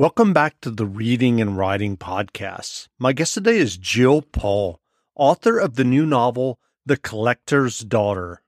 Welcome 0.00 0.32
back 0.32 0.58
to 0.62 0.70
the 0.70 0.86
Reading 0.86 1.42
and 1.42 1.58
Writing 1.58 1.98
Podcast. 1.98 2.88
My 2.98 3.12
guest 3.12 3.34
today 3.34 3.58
is 3.58 3.76
Gill 3.76 4.22
Paul, 4.22 4.80
author 5.14 5.58
of 5.58 5.74
the 5.74 5.84
new 5.84 6.06
novel, 6.06 6.58
The 6.86 6.96
Collector's 6.96 7.80
Daughter. 7.80 8.40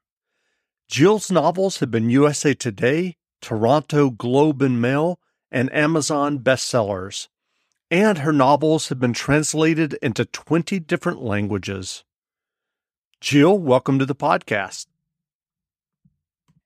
Gill's 0.88 1.30
novels 1.30 1.80
have 1.80 1.90
been 1.90 2.08
USA 2.08 2.54
Today, 2.54 3.18
Toronto 3.42 4.08
Globe 4.08 4.62
and 4.62 4.80
Mail, 4.80 5.20
and 5.50 5.70
Amazon 5.74 6.38
bestsellers, 6.38 7.28
and 7.90 8.16
her 8.21 8.32
novels 8.32 8.88
have 8.88 8.98
been 8.98 9.12
translated 9.12 9.92
into 10.00 10.24
20 10.24 10.78
different 10.78 11.21
languages. 11.21 12.03
Gill, 13.21 13.58
welcome 13.58 13.98
to 13.98 14.06
the 14.06 14.14
podcast. 14.14 14.87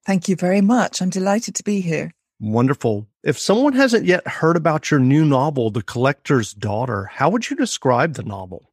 Thank 0.04 0.28
you 0.28 0.36
very 0.36 0.60
much. 0.60 1.02
I'm 1.02 1.10
delighted 1.10 1.56
to 1.56 1.64
be 1.64 1.80
here. 1.80 2.12
Wonderful. 2.38 3.06
If 3.22 3.38
someone 3.38 3.72
hasn't 3.72 4.04
yet 4.04 4.26
heard 4.28 4.56
about 4.56 4.90
your 4.90 5.00
new 5.00 5.24
novel, 5.24 5.70
The 5.70 5.82
Collector's 5.82 6.52
Daughter, 6.52 7.06
how 7.06 7.30
would 7.30 7.48
you 7.48 7.56
describe 7.56 8.14
the 8.14 8.22
novel? 8.22 8.70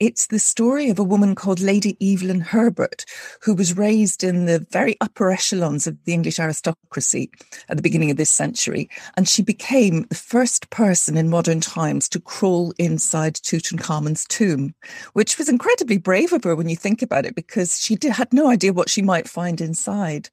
It's 0.00 0.26
the 0.26 0.40
story 0.40 0.90
of 0.90 0.98
a 0.98 1.04
woman 1.04 1.36
called 1.36 1.60
Lady 1.60 1.96
Evelyn 2.02 2.40
Herbert, 2.40 3.04
who 3.42 3.54
was 3.54 3.76
raised 3.76 4.24
in 4.24 4.46
the 4.46 4.66
very 4.72 4.96
upper 5.00 5.30
echelons 5.30 5.86
of 5.86 5.96
the 6.04 6.12
English 6.12 6.40
aristocracy 6.40 7.30
at 7.68 7.76
the 7.76 7.82
beginning 7.82 8.10
of 8.10 8.16
this 8.16 8.30
century. 8.30 8.90
And 9.16 9.28
she 9.28 9.40
became 9.40 10.02
the 10.08 10.16
first 10.16 10.68
person 10.70 11.16
in 11.16 11.30
modern 11.30 11.60
times 11.60 12.08
to 12.08 12.20
crawl 12.20 12.74
inside 12.76 13.34
Tutankhamun's 13.34 14.26
tomb, 14.26 14.74
which 15.12 15.38
was 15.38 15.48
incredibly 15.48 15.98
brave 15.98 16.32
of 16.32 16.42
her 16.42 16.56
when 16.56 16.68
you 16.68 16.76
think 16.76 17.00
about 17.00 17.24
it, 17.24 17.36
because 17.36 17.80
she 17.80 17.94
did, 17.94 18.10
had 18.10 18.32
no 18.32 18.48
idea 18.48 18.72
what 18.72 18.90
she 18.90 19.00
might 19.00 19.28
find 19.28 19.60
inside. 19.60 20.28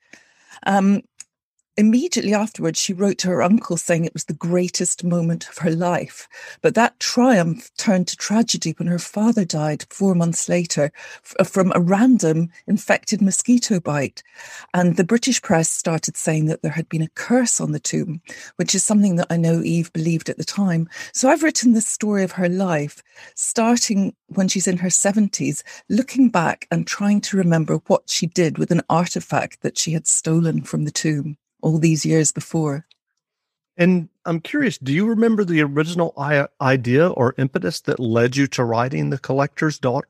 Um, 0.65 1.01
Immediately 1.77 2.33
afterwards, 2.33 2.77
she 2.77 2.91
wrote 2.91 3.17
to 3.19 3.29
her 3.29 3.41
uncle 3.41 3.77
saying 3.77 4.03
it 4.03 4.13
was 4.13 4.25
the 4.25 4.33
greatest 4.33 5.05
moment 5.05 5.47
of 5.47 5.59
her 5.59 5.71
life. 5.71 6.27
But 6.61 6.75
that 6.75 6.99
triumph 6.99 7.71
turned 7.77 8.09
to 8.09 8.17
tragedy 8.17 8.73
when 8.75 8.89
her 8.89 8.99
father 8.99 9.45
died 9.45 9.85
four 9.89 10.13
months 10.13 10.49
later 10.49 10.91
uh, 11.39 11.45
from 11.45 11.71
a 11.73 11.79
random 11.79 12.49
infected 12.67 13.21
mosquito 13.21 13.79
bite. 13.79 14.21
And 14.73 14.97
the 14.97 15.05
British 15.05 15.41
press 15.41 15.69
started 15.69 16.17
saying 16.17 16.47
that 16.47 16.61
there 16.61 16.73
had 16.73 16.89
been 16.89 17.01
a 17.01 17.09
curse 17.15 17.61
on 17.61 17.71
the 17.71 17.79
tomb, 17.79 18.21
which 18.57 18.75
is 18.75 18.83
something 18.83 19.15
that 19.15 19.27
I 19.29 19.37
know 19.37 19.61
Eve 19.61 19.93
believed 19.93 20.27
at 20.27 20.37
the 20.37 20.43
time. 20.43 20.89
So 21.13 21.29
I've 21.29 21.43
written 21.43 21.71
the 21.71 21.79
story 21.79 22.23
of 22.23 22.33
her 22.33 22.49
life, 22.49 23.01
starting 23.35 24.13
when 24.27 24.49
she's 24.49 24.67
in 24.67 24.77
her 24.77 24.89
70s, 24.89 25.63
looking 25.87 26.27
back 26.27 26.67
and 26.69 26.85
trying 26.85 27.21
to 27.21 27.37
remember 27.37 27.77
what 27.87 28.09
she 28.09 28.27
did 28.27 28.57
with 28.57 28.71
an 28.71 28.81
artifact 28.89 29.61
that 29.61 29.77
she 29.77 29.93
had 29.93 30.05
stolen 30.05 30.63
from 30.63 30.83
the 30.83 30.91
tomb 30.91 31.37
all 31.61 31.77
these 31.77 32.05
years 32.05 32.31
before. 32.31 32.85
And 33.77 34.09
I'm 34.25 34.41
curious, 34.41 34.77
do 34.77 34.91
you 34.91 35.07
remember 35.07 35.43
the 35.43 35.61
original 35.61 36.13
idea 36.61 37.09
or 37.09 37.33
impetus 37.37 37.81
that 37.81 37.99
led 37.99 38.35
you 38.35 38.45
to 38.47 38.63
writing 38.63 39.09
The 39.09 39.17
Collector's 39.17 39.79
Daughter? 39.79 40.07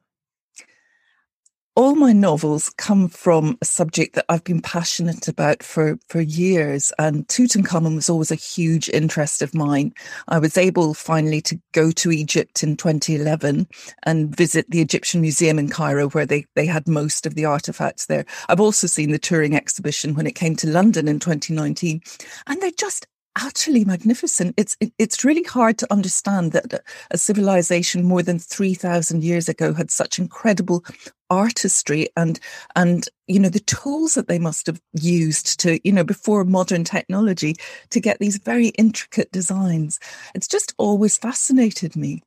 All 1.76 1.96
my 1.96 2.12
novels 2.12 2.70
come 2.78 3.08
from 3.08 3.58
a 3.62 3.66
subject 3.66 4.16
that 4.16 4.26
I've 4.28 4.44
been 4.44 4.62
passionate 4.62 5.30
about 5.30 5.64
for, 5.64 5.98
for 6.10 6.20
years. 6.20 6.92
And 7.00 7.26
Tutankhamun 7.28 7.96
was 7.96 8.10
always 8.10 8.32
a 8.32 8.36
huge 8.36 8.90
interest 8.90 9.42
of 9.42 9.56
mine. 9.56 9.94
I 10.28 10.40
was 10.40 10.58
able 10.58 10.94
finally 10.94 11.42
to 11.44 11.60
go 11.72 11.92
to 11.92 12.12
Egypt 12.12 12.62
in 12.62 12.76
2011 12.76 13.68
and 14.04 14.36
visit 14.36 14.70
the 14.70 14.82
Egyptian 14.82 15.22
Museum 15.22 15.58
in 15.58 15.70
Cairo, 15.70 16.10
where 16.10 16.26
they, 16.26 16.46
they 16.56 16.66
had 16.66 16.88
most 16.90 17.26
of 17.26 17.36
the 17.36 17.46
artifacts 17.46 18.08
there. 18.08 18.26
I've 18.50 18.60
also 18.60 18.88
seen 18.88 19.12
the 19.12 19.20
touring 19.20 19.56
exhibition 19.56 20.14
when 20.14 20.28
it 20.28 20.36
came 20.36 20.58
to 20.58 20.68
London 20.68 21.08
in 21.08 21.20
2019. 21.20 22.02
And 22.48 22.62
they're 22.62 22.72
just 22.72 23.08
utterly 23.36 23.86
magnificent. 23.86 24.54
It's 24.58 24.76
it, 24.80 24.92
it's 24.98 25.24
really 25.24 25.44
hard 25.44 25.78
to 25.80 25.92
understand 25.92 26.52
that 26.52 26.84
a 27.12 27.18
civilization 27.18 28.04
more 28.04 28.24
than 28.24 28.40
three 28.40 28.74
thousand 28.74 29.24
years 29.24 29.48
ago 29.50 29.74
had 29.74 29.92
such 29.92 30.20
incredible 30.20 30.84
artistry 31.30 32.08
and 32.18 32.40
and 32.76 33.08
you 33.28 33.40
know 33.40 33.50
the 33.50 33.62
tools 33.62 34.16
that 34.16 34.28
they 34.28 34.40
must 34.40 34.68
have 34.68 34.82
used 34.94 35.60
to 35.62 35.80
you 35.86 35.92
know 35.92 36.04
before 36.04 36.44
modern 36.44 36.84
technology 36.84 37.56
to 37.90 38.02
get 38.02 38.20
these 38.20 38.38
very 38.38 38.70
intricate 38.70 39.32
designs. 39.32 40.00
It's 40.36 40.48
just 40.48 40.74
always 40.78 41.18
fascinated 41.18 41.96
me. 41.96 42.22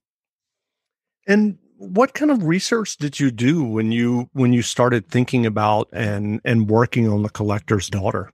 And 1.26 1.58
what 1.76 2.14
kind 2.14 2.30
of 2.30 2.44
research 2.44 2.96
did 2.96 3.18
you 3.20 3.30
do 3.30 3.64
when 3.64 3.92
you 3.92 4.28
when 4.32 4.52
you 4.52 4.62
started 4.62 5.08
thinking 5.08 5.46
about 5.46 5.88
and 5.92 6.40
and 6.44 6.68
working 6.68 7.08
on 7.08 7.22
the 7.22 7.28
collector's 7.30 7.88
daughter? 7.88 8.30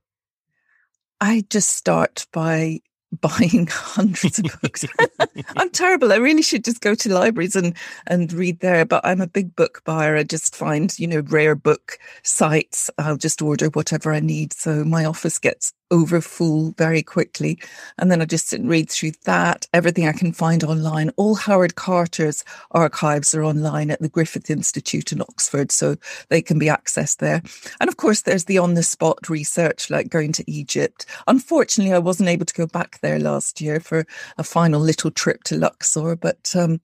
I 1.21 1.45
just 1.51 1.71
start 1.71 2.27
by 2.33 2.81
buying 3.21 3.67
hundreds 3.69 4.39
of 4.39 4.47
books. 4.63 4.85
I'm 5.57 5.71
terrible. 5.71 6.13
I 6.13 6.17
really 6.17 6.43
should 6.43 6.65
just 6.65 6.81
go 6.81 6.95
to 6.95 7.13
libraries 7.13 7.57
and 7.57 7.77
and 8.07 8.33
read 8.33 8.61
there. 8.61 8.85
But 8.85 9.05
I'm 9.05 9.21
a 9.21 9.27
big 9.27 9.55
book 9.57 9.83
buyer. 9.85 10.17
I 10.17 10.23
just 10.23 10.55
find 10.55 10.97
you 10.99 11.07
know 11.07 11.21
rare 11.21 11.57
book 11.57 11.99
sites. 12.23 12.91
I'll 12.99 13.17
just 13.17 13.43
order 13.43 13.67
whatever 13.69 14.13
I 14.13 14.21
need. 14.21 14.53
So 14.53 14.85
my 14.85 15.05
office 15.05 15.39
gets 15.39 15.73
over 15.91 16.21
full 16.21 16.73
very 16.73 17.03
quickly. 17.03 17.59
And 17.99 18.11
then 18.11 18.23
I 18.23 18.25
just 18.25 18.49
sit 18.49 18.61
and 18.61 18.69
read 18.69 18.91
through 18.91 19.13
that, 19.25 19.67
everything 19.73 20.07
I 20.07 20.13
can 20.13 20.33
find 20.33 20.63
online. 20.65 21.11
All 21.17 21.35
Howard 21.35 21.75
Carter's 21.75 22.45
archives 22.71 23.35
are 23.35 23.45
online 23.45 23.91
at 23.91 24.01
the 24.01 24.09
Griffith 24.09 24.51
Institute 24.51 25.13
in 25.13 25.21
Oxford, 25.21 25.73
so 25.73 25.97
they 26.29 26.43
can 26.43 26.59
be 26.59 26.67
accessed 26.67 27.19
there. 27.19 27.43
And 27.81 27.89
of 27.89 27.97
course, 27.97 28.23
there's 28.23 28.45
the 28.45 28.59
on 28.59 28.75
the 28.75 28.83
spot 28.83 29.29
research, 29.29 29.91
like 29.91 30.09
going 30.09 30.33
to 30.33 30.51
Egypt. 30.51 31.07
Unfortunately, 31.27 31.95
I 31.95 31.99
wasn't 31.99 32.29
able 32.29 32.47
to 32.47 32.55
go 32.55 32.67
back 32.67 33.01
there 33.01 33.19
last 33.19 33.61
year 33.61 33.81
for 33.81 34.07
a 34.39 34.45
final 34.45 34.81
little 34.81 35.11
trip 35.11 35.43
to 35.45 35.57
Luxor, 35.57 36.17
but 36.17 36.55
um, 36.57 36.81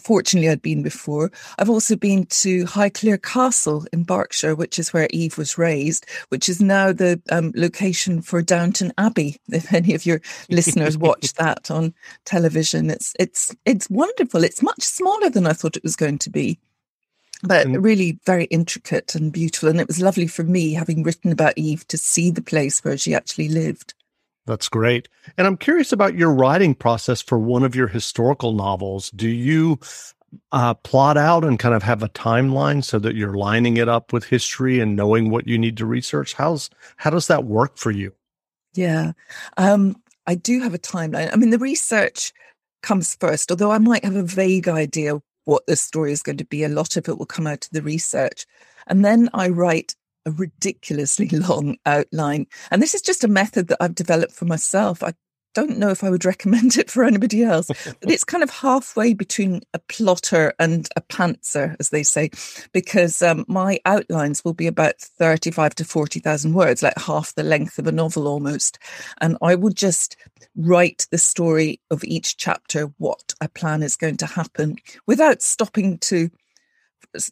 Fortunately, 0.00 0.48
I'd 0.48 0.62
been 0.62 0.82
before. 0.82 1.30
I've 1.58 1.70
also 1.70 1.94
been 1.94 2.26
to 2.26 2.64
Highclere 2.64 3.22
Castle 3.22 3.86
in 3.92 4.02
Berkshire, 4.02 4.54
which 4.54 4.78
is 4.78 4.92
where 4.92 5.08
Eve 5.10 5.38
was 5.38 5.56
raised, 5.56 6.04
which 6.30 6.48
is 6.48 6.60
now 6.60 6.92
the 6.92 7.20
um, 7.30 7.52
location 7.54 8.20
for 8.20 8.42
Downton 8.42 8.92
Abbey. 8.98 9.40
If 9.54 9.72
any 9.72 9.94
of 9.94 10.04
your 10.04 10.20
listeners 10.50 10.98
watch 10.98 11.32
that 11.38 11.70
on 11.70 11.94
television, 12.24 12.90
it's 12.90 13.14
it's 13.20 13.54
it's 13.64 13.88
wonderful. 13.88 14.42
It's 14.42 14.62
much 14.62 14.82
smaller 14.82 15.30
than 15.30 15.46
I 15.46 15.52
thought 15.52 15.76
it 15.76 15.84
was 15.84 15.96
going 15.96 16.18
to 16.18 16.30
be, 16.30 16.58
but 17.42 17.66
really 17.68 18.18
very 18.26 18.44
intricate 18.46 19.14
and 19.14 19.32
beautiful. 19.32 19.68
And 19.68 19.80
it 19.80 19.86
was 19.86 20.00
lovely 20.00 20.26
for 20.26 20.42
me, 20.42 20.74
having 20.74 21.04
written 21.04 21.30
about 21.30 21.56
Eve, 21.56 21.86
to 21.88 21.96
see 21.96 22.30
the 22.30 22.42
place 22.42 22.82
where 22.84 22.98
she 22.98 23.14
actually 23.14 23.48
lived. 23.48 23.94
That's 24.46 24.68
great. 24.68 25.08
And 25.38 25.46
I'm 25.46 25.56
curious 25.56 25.92
about 25.92 26.16
your 26.16 26.32
writing 26.32 26.74
process 26.74 27.22
for 27.22 27.38
one 27.38 27.62
of 27.62 27.74
your 27.74 27.88
historical 27.88 28.52
novels. 28.52 29.10
Do 29.10 29.28
you 29.28 29.78
uh, 30.52 30.74
plot 30.74 31.16
out 31.16 31.44
and 31.44 31.58
kind 31.58 31.74
of 31.74 31.82
have 31.82 32.02
a 32.02 32.08
timeline 32.10 32.84
so 32.84 32.98
that 32.98 33.14
you're 33.14 33.34
lining 33.34 33.76
it 33.76 33.88
up 33.88 34.12
with 34.12 34.24
history 34.24 34.80
and 34.80 34.96
knowing 34.96 35.30
what 35.30 35.46
you 35.46 35.58
need 35.58 35.76
to 35.78 35.86
research? 35.86 36.34
How's 36.34 36.70
how 36.96 37.10
does 37.10 37.26
that 37.28 37.44
work 37.44 37.78
for 37.78 37.90
you? 37.90 38.12
Yeah, 38.74 39.12
um, 39.56 39.96
I 40.26 40.34
do 40.34 40.60
have 40.60 40.74
a 40.74 40.78
timeline. 40.78 41.32
I 41.32 41.36
mean, 41.36 41.50
the 41.50 41.58
research 41.58 42.32
comes 42.82 43.14
first, 43.14 43.50
although 43.50 43.70
I 43.70 43.78
might 43.78 44.04
have 44.04 44.16
a 44.16 44.22
vague 44.22 44.68
idea 44.68 45.20
what 45.44 45.66
the 45.66 45.76
story 45.76 46.12
is 46.12 46.22
going 46.22 46.38
to 46.38 46.44
be. 46.44 46.64
A 46.64 46.68
lot 46.68 46.96
of 46.96 47.08
it 47.08 47.18
will 47.18 47.26
come 47.26 47.46
out 47.46 47.64
of 47.64 47.70
the 47.70 47.82
research, 47.82 48.46
and 48.88 49.04
then 49.04 49.30
I 49.32 49.48
write 49.48 49.94
a 50.26 50.30
ridiculously 50.30 51.28
long 51.30 51.76
outline. 51.86 52.46
And 52.70 52.82
this 52.82 52.94
is 52.94 53.02
just 53.02 53.24
a 53.24 53.28
method 53.28 53.68
that 53.68 53.78
I've 53.80 53.94
developed 53.94 54.32
for 54.32 54.44
myself. 54.44 55.02
I 55.02 55.14
don't 55.54 55.78
know 55.78 55.90
if 55.90 56.04
I 56.04 56.10
would 56.10 56.24
recommend 56.34 56.76
it 56.76 56.90
for 56.90 57.04
anybody 57.04 57.42
else, 57.42 57.68
but 57.68 58.10
it's 58.10 58.24
kind 58.24 58.42
of 58.42 58.50
halfway 58.50 59.14
between 59.14 59.62
a 59.72 59.78
plotter 59.78 60.52
and 60.58 60.88
a 60.96 61.00
pantser, 61.00 61.76
as 61.80 61.90
they 61.90 62.02
say, 62.02 62.30
because 62.72 63.22
um, 63.22 63.44
my 63.48 63.78
outlines 63.86 64.44
will 64.44 64.52
be 64.52 64.66
about 64.66 64.98
35 64.98 65.76
to 65.76 65.84
40,000 65.84 66.52
words, 66.52 66.82
like 66.82 66.98
half 66.98 67.34
the 67.34 67.42
length 67.42 67.78
of 67.78 67.86
a 67.86 67.92
novel 67.92 68.28
almost. 68.28 68.78
And 69.20 69.38
I 69.40 69.54
will 69.54 69.70
just 69.70 70.16
write 70.56 71.06
the 71.10 71.18
story 71.18 71.80
of 71.90 72.04
each 72.04 72.36
chapter, 72.36 72.92
what 72.98 73.34
I 73.40 73.46
plan 73.46 73.82
is 73.82 73.96
going 73.96 74.16
to 74.18 74.26
happen 74.26 74.76
without 75.06 75.42
stopping 75.42 75.98
to 75.98 76.30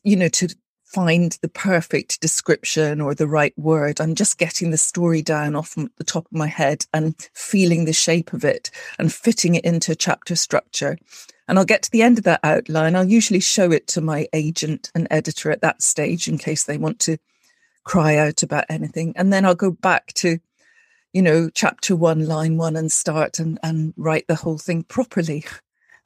you 0.05 0.17
know 0.17 0.29
to 0.29 0.55
find 0.93 1.39
the 1.41 1.49
perfect 1.49 2.21
description 2.21 3.01
or 3.01 3.15
the 3.15 3.27
right 3.27 3.55
word. 3.57 4.01
I'm 4.01 4.15
just 4.15 4.39
getting 4.39 4.71
the 4.71 4.77
story 4.77 5.23
down 5.23 5.55
off 5.55 5.75
the 5.75 6.05
top 6.05 6.27
of 6.27 6.33
my 6.33 6.49
head 6.49 6.85
and 6.93 7.15
feeling 7.35 7.85
the 7.85 7.93
shape 7.93 8.33
of 8.33 8.45
it 8.45 8.71
and 8.99 9.13
fitting 9.13 9.55
it 9.55 9.65
into 9.65 9.97
chapter 9.97 10.37
structure. 10.37 10.99
And 11.49 11.59
I'll 11.59 11.65
get 11.65 11.83
to 11.83 11.91
the 11.91 12.03
end 12.03 12.19
of 12.19 12.25
that 12.25 12.41
outline. 12.45 12.95
I'll 12.95 13.09
usually 13.09 13.41
show 13.41 13.73
it 13.73 13.87
to 13.89 14.01
my 14.01 14.29
agent 14.33 14.91
and 14.95 15.09
editor 15.11 15.51
at 15.51 15.63
that 15.63 15.83
stage 15.83 16.29
in 16.29 16.39
case 16.39 16.65
they 16.65 16.79
want 16.79 16.99
to 17.01 17.17
cry 17.85 18.17
out 18.17 18.43
about 18.43 18.67
anything. 18.69 19.15
And 19.17 19.33
then 19.33 19.45
I'll 19.45 19.55
go 19.55 19.71
back 19.71 20.13
to, 20.15 20.39
you 21.13 21.23
know, 21.23 21.49
chapter 21.49 21.97
one, 21.97 22.27
line 22.27 22.59
one 22.59 22.77
and 22.77 22.93
start 22.93 23.39
and, 23.39 23.59
and 23.63 23.95
write 23.97 24.27
the 24.29 24.37
whole 24.37 24.59
thing 24.59 24.83
properly. 24.85 25.45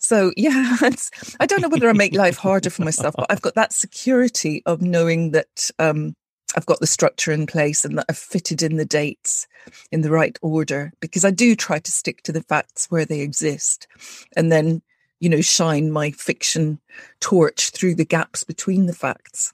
So 0.06 0.32
yeah, 0.36 0.76
I 1.40 1.46
don't 1.46 1.60
know 1.60 1.68
whether 1.68 1.88
I 1.88 1.92
make 1.92 2.14
life 2.14 2.36
harder 2.36 2.70
for 2.70 2.82
myself, 2.82 3.14
but 3.16 3.26
I've 3.28 3.42
got 3.42 3.54
that 3.56 3.72
security 3.72 4.62
of 4.64 4.80
knowing 4.80 5.32
that 5.32 5.70
um, 5.80 6.14
I've 6.56 6.66
got 6.66 6.78
the 6.78 6.86
structure 6.86 7.32
in 7.32 7.46
place 7.46 7.84
and 7.84 7.98
that 7.98 8.06
I've 8.08 8.16
fitted 8.16 8.62
in 8.62 8.76
the 8.76 8.84
dates 8.84 9.48
in 9.90 10.02
the 10.02 10.10
right 10.10 10.38
order 10.42 10.92
because 11.00 11.24
I 11.24 11.32
do 11.32 11.56
try 11.56 11.80
to 11.80 11.90
stick 11.90 12.22
to 12.22 12.32
the 12.32 12.42
facts 12.42 12.86
where 12.88 13.04
they 13.04 13.20
exist 13.20 13.88
and 14.36 14.52
then, 14.52 14.80
you 15.18 15.28
know, 15.28 15.40
shine 15.40 15.90
my 15.90 16.12
fiction 16.12 16.78
torch 17.20 17.70
through 17.70 17.96
the 17.96 18.04
gaps 18.04 18.44
between 18.44 18.86
the 18.86 18.94
facts. 18.94 19.52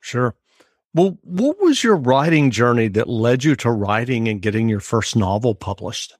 Sure. 0.00 0.34
Well, 0.92 1.18
what 1.22 1.60
was 1.60 1.82
your 1.82 1.96
writing 1.96 2.50
journey 2.50 2.88
that 2.88 3.08
led 3.08 3.42
you 3.42 3.56
to 3.56 3.70
writing 3.70 4.28
and 4.28 4.42
getting 4.42 4.68
your 4.68 4.80
first 4.80 5.16
novel 5.16 5.54
published? 5.54 6.14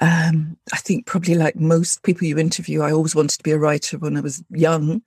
Um, 0.00 0.56
I 0.72 0.76
think 0.76 1.06
probably 1.06 1.34
like 1.34 1.56
most 1.56 2.02
people 2.02 2.26
you 2.26 2.38
interview, 2.38 2.82
I 2.82 2.92
always 2.92 3.14
wanted 3.14 3.38
to 3.38 3.42
be 3.42 3.50
a 3.50 3.58
writer 3.58 3.98
when 3.98 4.16
I 4.16 4.20
was 4.20 4.42
young. 4.50 5.02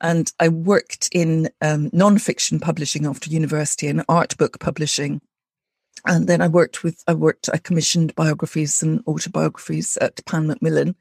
And 0.00 0.32
I 0.40 0.48
worked 0.48 1.08
in 1.12 1.50
um, 1.60 1.90
nonfiction 1.90 2.60
publishing 2.60 3.06
after 3.06 3.28
university 3.28 3.86
and 3.88 4.04
art 4.08 4.36
book 4.38 4.58
publishing. 4.60 5.20
And 6.06 6.26
then 6.26 6.40
I 6.40 6.48
worked 6.48 6.82
with, 6.82 7.02
I 7.06 7.14
worked, 7.14 7.50
I 7.52 7.58
commissioned 7.58 8.14
biographies 8.14 8.82
and 8.82 9.02
autobiographies 9.06 9.98
at 9.98 10.24
Pan 10.24 10.46
Macmillan 10.46 10.94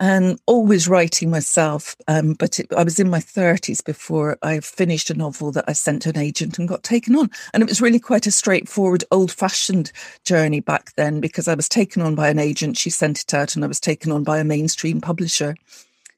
and 0.00 0.38
always 0.46 0.88
writing 0.88 1.30
myself. 1.30 1.96
Um, 2.08 2.34
but 2.34 2.58
it, 2.58 2.72
I 2.76 2.82
was 2.82 2.98
in 2.98 3.10
my 3.10 3.20
30s 3.20 3.84
before 3.84 4.38
I 4.42 4.60
finished 4.60 5.10
a 5.10 5.14
novel 5.14 5.52
that 5.52 5.64
I 5.68 5.72
sent 5.72 6.02
to 6.02 6.10
an 6.10 6.18
agent 6.18 6.58
and 6.58 6.68
got 6.68 6.82
taken 6.82 7.16
on. 7.16 7.30
And 7.52 7.62
it 7.62 7.68
was 7.68 7.80
really 7.80 8.00
quite 8.00 8.26
a 8.26 8.30
straightforward, 8.32 9.04
old 9.10 9.32
fashioned 9.32 9.92
journey 10.24 10.60
back 10.60 10.94
then 10.96 11.20
because 11.20 11.48
I 11.48 11.54
was 11.54 11.68
taken 11.68 12.02
on 12.02 12.14
by 12.14 12.28
an 12.28 12.38
agent. 12.38 12.76
She 12.76 12.90
sent 12.90 13.22
it 13.22 13.34
out 13.34 13.54
and 13.54 13.64
I 13.64 13.68
was 13.68 13.80
taken 13.80 14.12
on 14.12 14.24
by 14.24 14.38
a 14.38 14.44
mainstream 14.44 15.00
publisher. 15.00 15.56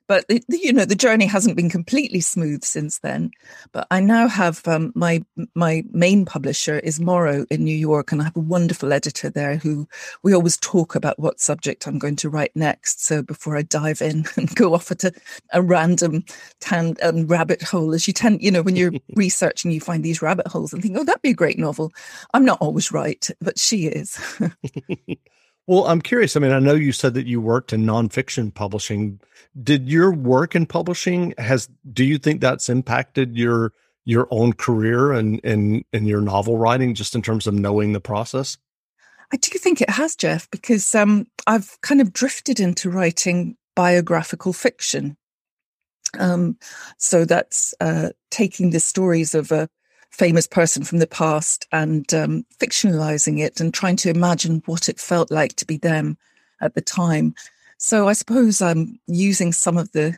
But 0.08 0.24
you 0.48 0.72
know 0.72 0.86
the 0.86 0.94
journey 0.94 1.26
hasn't 1.26 1.56
been 1.56 1.70
completely 1.70 2.20
smooth 2.20 2.64
since 2.64 2.98
then. 3.00 3.30
But 3.72 3.86
I 3.90 4.00
now 4.00 4.26
have 4.26 4.66
um, 4.66 4.90
my 4.94 5.22
my 5.54 5.84
main 5.90 6.24
publisher 6.24 6.78
is 6.78 6.98
Morrow 6.98 7.44
in 7.50 7.62
New 7.62 7.76
York, 7.76 8.10
and 8.10 8.20
I 8.20 8.24
have 8.24 8.36
a 8.36 8.40
wonderful 8.40 8.92
editor 8.92 9.28
there 9.30 9.56
who 9.56 9.86
we 10.22 10.34
always 10.34 10.56
talk 10.56 10.94
about 10.94 11.18
what 11.18 11.40
subject 11.40 11.86
I'm 11.86 11.98
going 11.98 12.16
to 12.16 12.30
write 12.30 12.52
next. 12.56 13.04
So 13.04 13.22
before 13.22 13.56
I 13.56 13.62
dive 13.62 14.00
in 14.00 14.24
and 14.36 14.54
go 14.56 14.74
off 14.74 14.90
at 14.90 15.04
a, 15.04 15.12
a 15.52 15.62
random 15.62 16.24
tan, 16.60 16.96
um, 17.02 17.26
rabbit 17.26 17.62
hole, 17.62 17.92
as 17.94 18.06
you 18.06 18.14
tend, 18.14 18.42
you 18.42 18.50
know, 18.50 18.62
when 18.62 18.76
you're 18.76 18.92
researching, 19.14 19.70
you 19.70 19.80
find 19.80 20.04
these 20.04 20.22
rabbit 20.22 20.48
holes 20.48 20.72
and 20.72 20.82
think, 20.82 20.96
oh, 20.96 21.04
that'd 21.04 21.22
be 21.22 21.30
a 21.30 21.34
great 21.34 21.58
novel. 21.58 21.92
I'm 22.32 22.44
not 22.44 22.58
always 22.60 22.90
right, 22.90 23.28
but 23.40 23.58
she 23.58 23.86
is. 23.86 24.18
Well, 25.68 25.86
I'm 25.86 26.00
curious. 26.00 26.34
I 26.34 26.40
mean, 26.40 26.50
I 26.50 26.60
know 26.60 26.74
you 26.74 26.92
said 26.92 27.12
that 27.12 27.26
you 27.26 27.42
worked 27.42 27.74
in 27.74 27.84
nonfiction 27.84 28.52
publishing. 28.52 29.20
Did 29.62 29.86
your 29.86 30.10
work 30.10 30.56
in 30.56 30.64
publishing 30.64 31.34
has 31.36 31.68
do 31.92 32.04
you 32.04 32.16
think 32.16 32.40
that's 32.40 32.70
impacted 32.70 33.36
your 33.36 33.74
your 34.06 34.26
own 34.30 34.54
career 34.54 35.12
and 35.12 35.38
in 35.40 35.84
in 35.92 36.06
your 36.06 36.22
novel 36.22 36.56
writing, 36.56 36.94
just 36.94 37.14
in 37.14 37.20
terms 37.20 37.46
of 37.46 37.52
knowing 37.52 37.92
the 37.92 38.00
process? 38.00 38.56
I 39.30 39.36
do 39.36 39.58
think 39.58 39.82
it 39.82 39.90
has, 39.90 40.16
Jeff, 40.16 40.50
because 40.50 40.94
um, 40.94 41.26
I've 41.46 41.78
kind 41.82 42.00
of 42.00 42.14
drifted 42.14 42.60
into 42.60 42.88
writing 42.88 43.54
biographical 43.76 44.54
fiction. 44.54 45.18
Um, 46.18 46.56
so 46.96 47.26
that's 47.26 47.74
uh, 47.78 48.08
taking 48.30 48.70
the 48.70 48.80
stories 48.80 49.34
of 49.34 49.52
a 49.52 49.68
famous 50.10 50.46
person 50.46 50.84
from 50.84 50.98
the 50.98 51.06
past 51.06 51.66
and 51.72 52.12
um, 52.14 52.44
fictionalizing 52.58 53.40
it 53.40 53.60
and 53.60 53.72
trying 53.72 53.96
to 53.96 54.10
imagine 54.10 54.62
what 54.66 54.88
it 54.88 54.98
felt 54.98 55.30
like 55.30 55.54
to 55.56 55.66
be 55.66 55.76
them 55.76 56.16
at 56.60 56.74
the 56.74 56.80
time. 56.80 57.34
So 57.78 58.08
I 58.08 58.12
suppose 58.12 58.60
I'm 58.60 58.98
using 59.06 59.52
some 59.52 59.78
of 59.78 59.92
the 59.92 60.16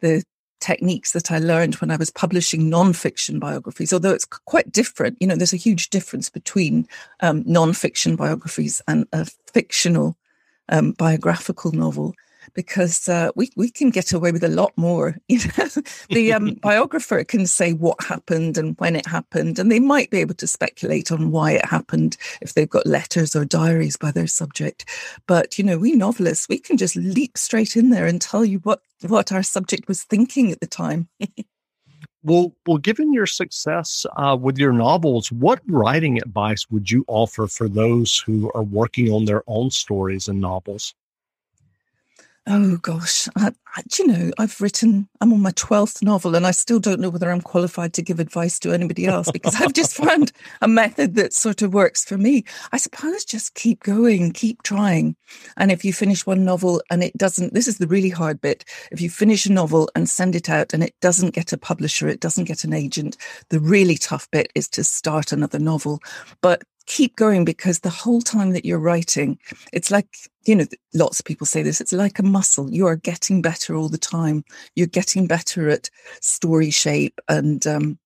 the 0.00 0.24
techniques 0.60 1.12
that 1.12 1.30
I 1.30 1.38
learned 1.38 1.74
when 1.76 1.90
I 1.90 1.96
was 1.96 2.10
publishing 2.10 2.70
nonfiction 2.70 3.40
biographies, 3.40 3.92
although 3.92 4.12
it's 4.12 4.24
quite 4.24 4.70
different. 4.70 5.18
You 5.20 5.26
know, 5.26 5.36
there's 5.36 5.52
a 5.52 5.56
huge 5.56 5.90
difference 5.90 6.30
between 6.30 6.86
um, 7.20 7.42
nonfiction 7.44 8.16
biographies 8.16 8.80
and 8.86 9.06
a 9.12 9.26
fictional 9.52 10.16
um, 10.68 10.92
biographical 10.92 11.72
novel 11.72 12.14
because 12.54 13.08
uh, 13.08 13.30
we 13.34 13.50
we 13.56 13.70
can 13.70 13.90
get 13.90 14.12
away 14.12 14.32
with 14.32 14.44
a 14.44 14.48
lot 14.48 14.72
more. 14.76 15.16
You 15.32 15.38
know, 15.56 15.68
the 16.10 16.32
um, 16.34 16.54
biographer 16.62 17.24
can 17.24 17.46
say 17.46 17.72
what 17.72 18.02
happened 18.02 18.58
and 18.58 18.76
when 18.78 18.96
it 18.96 19.06
happened, 19.06 19.58
and 19.58 19.72
they 19.72 19.80
might 19.80 20.10
be 20.10 20.18
able 20.18 20.34
to 20.34 20.46
speculate 20.46 21.10
on 21.10 21.30
why 21.30 21.52
it 21.52 21.64
happened 21.64 22.18
if 22.42 22.52
they've 22.52 22.68
got 22.68 22.86
letters 22.86 23.34
or 23.34 23.46
diaries 23.46 23.96
by 23.96 24.10
their 24.10 24.26
subject. 24.26 24.84
But 25.26 25.58
you 25.58 25.64
know, 25.64 25.78
we 25.78 25.92
novelists 25.92 26.48
we 26.48 26.58
can 26.58 26.76
just 26.76 26.96
leap 26.96 27.38
straight 27.38 27.76
in 27.76 27.90
there 27.90 28.06
and 28.06 28.20
tell 28.20 28.44
you 28.44 28.58
what 28.58 28.82
what 29.08 29.32
our 29.32 29.42
subject 29.42 29.88
was 29.88 30.02
thinking 30.02 30.52
at 30.52 30.60
the 30.60 30.66
time. 30.66 31.08
Well, 32.24 32.54
well, 32.66 32.78
given 32.78 33.12
your 33.12 33.26
success 33.26 34.06
uh, 34.16 34.36
with 34.40 34.56
your 34.56 34.72
novels, 34.72 35.32
what 35.32 35.60
writing 35.66 36.18
advice 36.18 36.70
would 36.70 36.88
you 36.88 37.04
offer 37.08 37.48
for 37.48 37.68
those 37.68 38.18
who 38.18 38.50
are 38.54 38.62
working 38.62 39.10
on 39.10 39.24
their 39.24 39.42
own 39.48 39.72
stories 39.72 40.28
and 40.28 40.40
novels? 40.40 40.94
Oh 42.44 42.76
gosh, 42.78 43.28
I, 43.36 43.52
I, 43.76 43.82
you 43.96 44.06
know, 44.08 44.32
I've 44.36 44.60
written. 44.60 45.08
I'm 45.20 45.32
on 45.32 45.40
my 45.40 45.52
twelfth 45.52 46.02
novel, 46.02 46.34
and 46.34 46.44
I 46.44 46.50
still 46.50 46.80
don't 46.80 46.98
know 46.98 47.08
whether 47.08 47.30
I'm 47.30 47.40
qualified 47.40 47.92
to 47.94 48.02
give 48.02 48.18
advice 48.18 48.58
to 48.60 48.72
anybody 48.72 49.06
else 49.06 49.30
because 49.30 49.60
I've 49.60 49.72
just 49.72 49.94
found 50.04 50.32
a 50.60 50.66
method 50.66 51.14
that 51.14 51.32
sort 51.32 51.62
of 51.62 51.72
works 51.72 52.04
for 52.04 52.18
me. 52.18 52.42
I 52.72 52.78
suppose 52.78 53.24
just 53.24 53.54
keep 53.54 53.84
going, 53.84 54.32
keep 54.32 54.64
trying, 54.64 55.14
and 55.56 55.70
if 55.70 55.84
you 55.84 55.92
finish 55.92 56.26
one 56.26 56.44
novel 56.44 56.82
and 56.90 57.04
it 57.04 57.16
doesn't, 57.16 57.54
this 57.54 57.68
is 57.68 57.78
the 57.78 57.86
really 57.86 58.10
hard 58.10 58.40
bit. 58.40 58.64
If 58.90 59.00
you 59.00 59.08
finish 59.08 59.46
a 59.46 59.52
novel 59.52 59.88
and 59.94 60.10
send 60.10 60.34
it 60.34 60.50
out 60.50 60.74
and 60.74 60.82
it 60.82 60.96
doesn't 61.00 61.34
get 61.34 61.52
a 61.52 61.58
publisher, 61.58 62.08
it 62.08 62.18
doesn't 62.18 62.44
get 62.46 62.64
an 62.64 62.72
agent. 62.72 63.16
The 63.50 63.60
really 63.60 63.96
tough 63.96 64.28
bit 64.32 64.50
is 64.56 64.66
to 64.70 64.82
start 64.82 65.30
another 65.30 65.60
novel, 65.60 66.00
but 66.40 66.64
keep 66.86 67.16
going 67.16 67.44
because 67.44 67.80
the 67.80 67.90
whole 67.90 68.20
time 68.20 68.50
that 68.52 68.64
you're 68.64 68.78
writing, 68.78 69.38
it's 69.72 69.90
like, 69.90 70.06
you 70.44 70.56
know, 70.56 70.66
lots 70.94 71.20
of 71.20 71.26
people 71.26 71.46
say 71.46 71.62
this, 71.62 71.80
it's 71.80 71.92
like 71.92 72.18
a 72.18 72.24
muscle. 72.24 72.70
You 72.70 72.86
are 72.86 72.96
getting 72.96 73.42
better 73.42 73.74
all 73.74 73.88
the 73.88 73.98
time. 73.98 74.44
You're 74.74 74.86
getting 74.86 75.26
better 75.26 75.68
at 75.68 75.90
story 76.20 76.70
shape 76.70 77.20
and 77.28 77.66
um, 77.66 77.98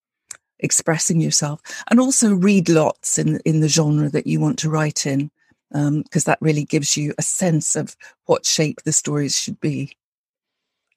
expressing 0.61 1.21
yourself. 1.21 1.61
And 1.91 2.01
also 2.01 2.35
read 2.35 2.69
lots 2.69 3.19
in, 3.19 3.41
in 3.45 3.61
the 3.61 3.69
genre 3.69 4.09
that 4.11 4.27
you 4.27 4.41
want 4.41 4.59
to 4.61 4.71
write 4.71 5.07
in, 5.07 5.31
because 5.71 6.27
um, 6.27 6.31
that 6.31 6.39
really 6.41 6.65
gives 6.65 6.97
you 6.97 7.15
a 7.19 7.23
sense 7.23 7.77
of 7.77 7.97
what 8.27 8.47
shape 8.47 8.83
the 8.85 8.93
stories 8.93 9.39
should 9.39 9.61
be. 9.61 9.97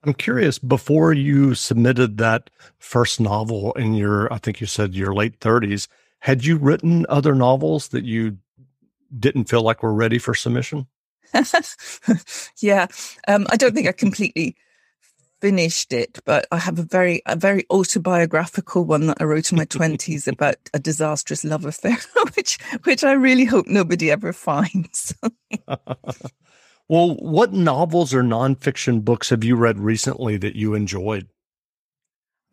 I'm 0.03 0.13
curious, 0.13 0.59
before 0.59 1.11
you 1.11 1.55
submitted 1.55 2.17
that 2.19 2.49
first 2.77 3.19
novel 3.19 3.73
in 3.73 3.93
your, 3.93 4.31
I 4.31 4.37
think 4.37 4.61
you 4.61 4.67
said 4.67 4.93
your 4.93 5.13
late 5.13 5.41
30s, 5.41 5.89
had 6.19 6.45
you 6.45 6.57
written 6.57 7.05
other 7.09 7.33
novels 7.33 7.89
that 7.89 8.05
you 8.05 8.37
didn't 9.17 9.45
feel 9.45 9.61
like 9.61 9.81
were 9.81 9.93
ready 9.93 10.17
for 10.17 10.33
submission? 10.33 10.87
yeah, 12.61 12.87
um, 13.27 13.47
I 13.49 13.55
don't 13.55 13.73
think 13.73 13.87
I 13.87 13.91
completely 13.91 14.55
finished 15.41 15.93
it, 15.93 16.19
but 16.25 16.47
I 16.51 16.57
have 16.57 16.79
a 16.79 16.83
very 16.83 17.21
a 17.25 17.35
very 17.35 17.65
autobiographical 17.69 18.83
one 18.83 19.07
that 19.07 19.21
I 19.21 19.23
wrote 19.23 19.51
in 19.51 19.57
my 19.57 19.65
twenties 19.65 20.27
about 20.27 20.55
a 20.73 20.79
disastrous 20.79 21.43
love 21.43 21.65
affair, 21.65 21.97
which 22.35 22.57
which 22.83 23.03
I 23.03 23.13
really 23.13 23.45
hope 23.45 23.67
nobody 23.67 24.11
ever 24.11 24.33
finds. 24.33 25.13
well, 26.87 27.15
what 27.15 27.53
novels 27.53 28.13
or 28.13 28.23
nonfiction 28.23 29.03
books 29.03 29.29
have 29.29 29.43
you 29.43 29.55
read 29.55 29.79
recently 29.79 30.37
that 30.37 30.55
you 30.55 30.73
enjoyed? 30.73 31.27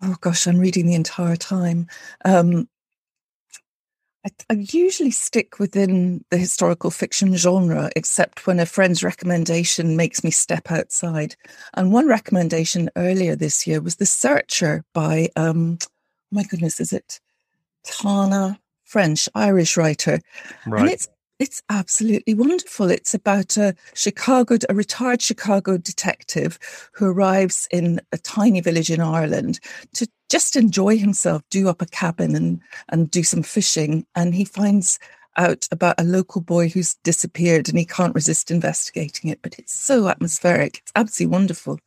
Oh 0.02 0.16
gosh, 0.20 0.46
I'm 0.46 0.58
reading 0.58 0.87
the 0.87 0.94
entire 0.94 1.37
time. 1.37 1.88
Um, 2.25 2.68
I, 4.26 4.30
I, 4.50 4.54
usually 4.54 5.12
stick 5.12 5.59
within 5.59 6.25
the 6.30 6.37
historical 6.37 6.90
fiction 6.90 7.37
genre, 7.37 7.90
except 7.95 8.47
when 8.47 8.59
a 8.59 8.66
friend's 8.66 9.04
recommendation 9.04 9.97
makes 9.97 10.25
me 10.25 10.30
step 10.30 10.71
outside. 10.71 11.37
And 11.75 11.92
one 11.92 12.09
recommendation 12.09 12.90
earlier 12.97 13.37
this 13.37 13.66
year 13.66 13.80
was 13.80 13.97
The 13.97 14.06
Searcher 14.06 14.85
by, 14.92 15.28
um, 15.37 15.78
oh 15.83 15.87
my 16.33 16.42
goodness, 16.42 16.80
is 16.80 16.92
it 16.92 17.21
Tana 17.85 18.59
French, 18.85 19.28
Irish 19.35 19.76
writer? 19.76 20.21
Right. 20.66 20.80
And 20.80 20.90
it's 20.90 21.09
it's 21.38 21.62
absolutely 21.69 22.35
wonderful. 22.35 22.90
It's 22.90 23.14
about 23.14 23.57
a 23.57 23.75
Chicago, 23.95 24.57
a 24.69 24.75
retired 24.75 25.21
Chicago 25.21 25.76
detective 25.76 26.59
who 26.93 27.07
arrives 27.07 27.69
in 27.71 28.00
a 28.12 28.19
tiny 28.19 28.61
village 28.61 28.90
in 28.90 29.00
Ireland 29.00 29.61
to 29.95 30.09
just 30.31 30.57
enjoy 30.57 30.97
himself, 30.97 31.43
do 31.50 31.69
up 31.69 31.83
a 31.83 31.87
cabin 31.87 32.35
and, 32.35 32.61
and 32.88 33.11
do 33.11 33.23
some 33.23 33.43
fishing. 33.43 34.07
And 34.14 34.35
he 34.35 34.45
finds 34.45 34.99
out 35.37 35.69
about 35.71 36.00
a 36.00 36.05
local 36.05 36.40
boy 36.40 36.69
who's 36.69 36.95
disappeared 37.05 37.69
and 37.69 37.78
he 37.78 37.85
can't 37.85 38.14
resist 38.14 38.50
investigating 38.50 39.31
it. 39.31 39.40
But 39.43 39.59
it's 39.59 39.75
so 39.75 40.09
atmospheric. 40.09 40.78
It's 40.78 40.93
absolutely 40.97 41.33
wonderful. 41.33 41.78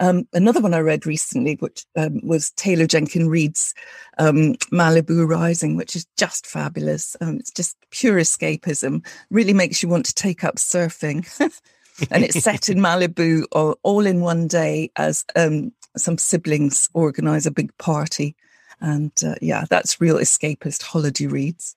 Um, 0.00 0.28
another 0.32 0.60
one 0.60 0.74
I 0.74 0.80
read 0.80 1.06
recently, 1.06 1.54
which 1.56 1.84
um, 1.96 2.20
was 2.22 2.50
Taylor 2.52 2.86
Jenkins 2.86 3.28
Reid's 3.28 3.74
um, 4.18 4.54
Malibu 4.72 5.28
Rising, 5.28 5.76
which 5.76 5.96
is 5.96 6.06
just 6.16 6.46
fabulous. 6.46 7.16
Um, 7.20 7.36
it's 7.38 7.50
just 7.50 7.76
pure 7.90 8.16
escapism. 8.16 9.04
Really 9.30 9.52
makes 9.52 9.82
you 9.82 9.88
want 9.88 10.06
to 10.06 10.14
take 10.14 10.44
up 10.44 10.56
surfing. 10.56 11.26
and 12.10 12.24
it's 12.24 12.42
set 12.42 12.68
in 12.68 12.78
Malibu 12.78 13.44
all, 13.52 13.78
all 13.82 14.06
in 14.06 14.20
one 14.20 14.46
day 14.46 14.90
as 14.96 15.24
um, 15.36 15.72
some 15.96 16.18
siblings 16.18 16.88
organize 16.94 17.46
a 17.46 17.50
big 17.50 17.76
party. 17.78 18.36
And 18.80 19.12
uh, 19.26 19.34
yeah, 19.42 19.64
that's 19.68 20.00
real 20.00 20.16
escapist 20.16 20.82
holiday 20.82 21.26
reads. 21.26 21.76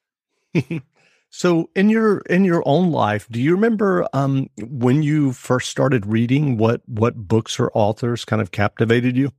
so 1.31 1.69
in 1.75 1.89
your 1.89 2.19
in 2.29 2.43
your 2.43 2.61
own 2.65 2.91
life, 2.91 3.27
do 3.31 3.41
you 3.41 3.53
remember 3.53 4.05
um, 4.11 4.50
when 4.59 5.01
you 5.01 5.31
first 5.31 5.69
started 5.69 6.05
reading? 6.05 6.57
What 6.57 6.81
what 6.88 7.15
books 7.15 7.57
or 7.57 7.71
authors 7.73 8.25
kind 8.25 8.41
of 8.41 8.51
captivated 8.51 9.15
you? 9.15 9.31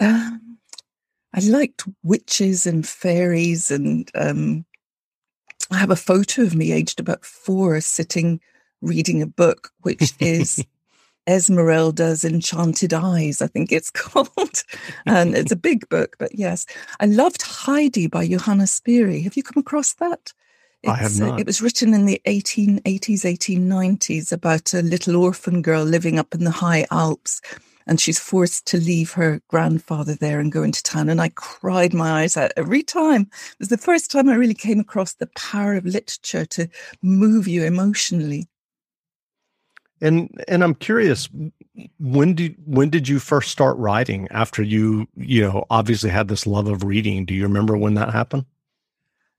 Um, 0.00 0.58
I 1.34 1.40
liked 1.40 1.84
witches 2.02 2.66
and 2.66 2.88
fairies, 2.88 3.70
and 3.70 4.10
um, 4.14 4.64
I 5.70 5.76
have 5.76 5.90
a 5.90 5.96
photo 5.96 6.42
of 6.42 6.54
me 6.54 6.72
aged 6.72 6.98
about 6.98 7.26
four 7.26 7.78
sitting 7.82 8.40
reading 8.80 9.20
a 9.20 9.26
book, 9.26 9.70
which 9.82 10.14
is 10.18 10.64
Esmeralda's 11.26 12.24
Enchanted 12.24 12.92
Eyes, 12.92 13.40
I 13.40 13.46
think 13.46 13.72
it's 13.72 13.90
called. 13.94 14.64
and 15.06 15.34
it's 15.34 15.52
a 15.52 15.56
big 15.56 15.88
book, 15.88 16.16
but 16.18 16.34
yes. 16.34 16.66
I 17.00 17.06
loved 17.06 17.42
Heidi 17.42 18.06
by 18.06 18.26
Johanna 18.26 18.64
Spyri. 18.64 19.22
Have 19.24 19.36
you 19.36 19.42
come 19.42 19.60
across 19.60 19.94
that? 19.94 20.32
It's, 20.82 20.92
I 20.92 20.96
have 20.96 21.18
not. 21.18 21.34
Uh, 21.34 21.36
it 21.36 21.46
was 21.46 21.62
written 21.62 21.94
in 21.94 22.06
the 22.06 22.20
1880s, 22.26 22.82
1890s 22.82 24.32
about 24.32 24.74
a 24.74 24.82
little 24.82 25.16
orphan 25.16 25.62
girl 25.62 25.84
living 25.84 26.18
up 26.18 26.34
in 26.34 26.44
the 26.44 26.50
high 26.50 26.86
Alps. 26.90 27.40
And 27.84 28.00
she's 28.00 28.18
forced 28.18 28.66
to 28.66 28.78
leave 28.78 29.12
her 29.12 29.40
grandfather 29.48 30.14
there 30.14 30.38
and 30.38 30.52
go 30.52 30.62
into 30.62 30.82
town. 30.84 31.08
And 31.08 31.20
I 31.20 31.30
cried 31.30 31.92
my 31.92 32.22
eyes 32.22 32.36
out 32.36 32.52
every 32.56 32.82
time. 32.82 33.22
It 33.22 33.58
was 33.58 33.68
the 33.68 33.76
first 33.76 34.10
time 34.10 34.28
I 34.28 34.36
really 34.36 34.54
came 34.54 34.78
across 34.78 35.14
the 35.14 35.28
power 35.36 35.74
of 35.74 35.84
literature 35.84 36.44
to 36.46 36.68
move 37.02 37.48
you 37.48 37.64
emotionally. 37.64 38.46
And 40.02 40.44
and 40.48 40.64
I'm 40.64 40.74
curious, 40.74 41.28
when 41.98 42.34
did 42.34 42.56
when 42.66 42.90
did 42.90 43.08
you 43.08 43.20
first 43.20 43.50
start 43.50 43.76
writing? 43.78 44.26
After 44.32 44.60
you 44.60 45.06
you 45.16 45.42
know 45.42 45.64
obviously 45.70 46.10
had 46.10 46.26
this 46.26 46.44
love 46.44 46.66
of 46.66 46.82
reading, 46.82 47.24
do 47.24 47.34
you 47.34 47.44
remember 47.44 47.76
when 47.76 47.94
that 47.94 48.12
happened? 48.12 48.44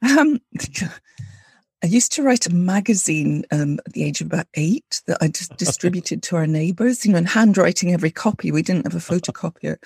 Um, 0.02 0.40
I 1.84 1.88
used 1.88 2.14
to 2.14 2.24
write 2.24 2.48
a 2.48 2.54
magazine 2.54 3.44
um, 3.52 3.80
at 3.86 3.92
the 3.92 4.06
age 4.06 4.22
of 4.22 4.28
about 4.28 4.48
eight 4.54 5.02
that 5.08 5.18
I 5.20 5.28
just 5.28 5.56
distributed 5.58 6.24
to 6.24 6.38
our 6.38 6.48
neighbours. 6.48 7.06
You 7.06 7.12
know, 7.12 7.18
and 7.18 7.28
handwriting 7.28 7.94
every 7.94 8.12
copy. 8.12 8.50
We 8.50 8.62
didn't 8.62 8.86
have 8.86 8.96
a 8.96 9.00
photocopier. 9.06 9.78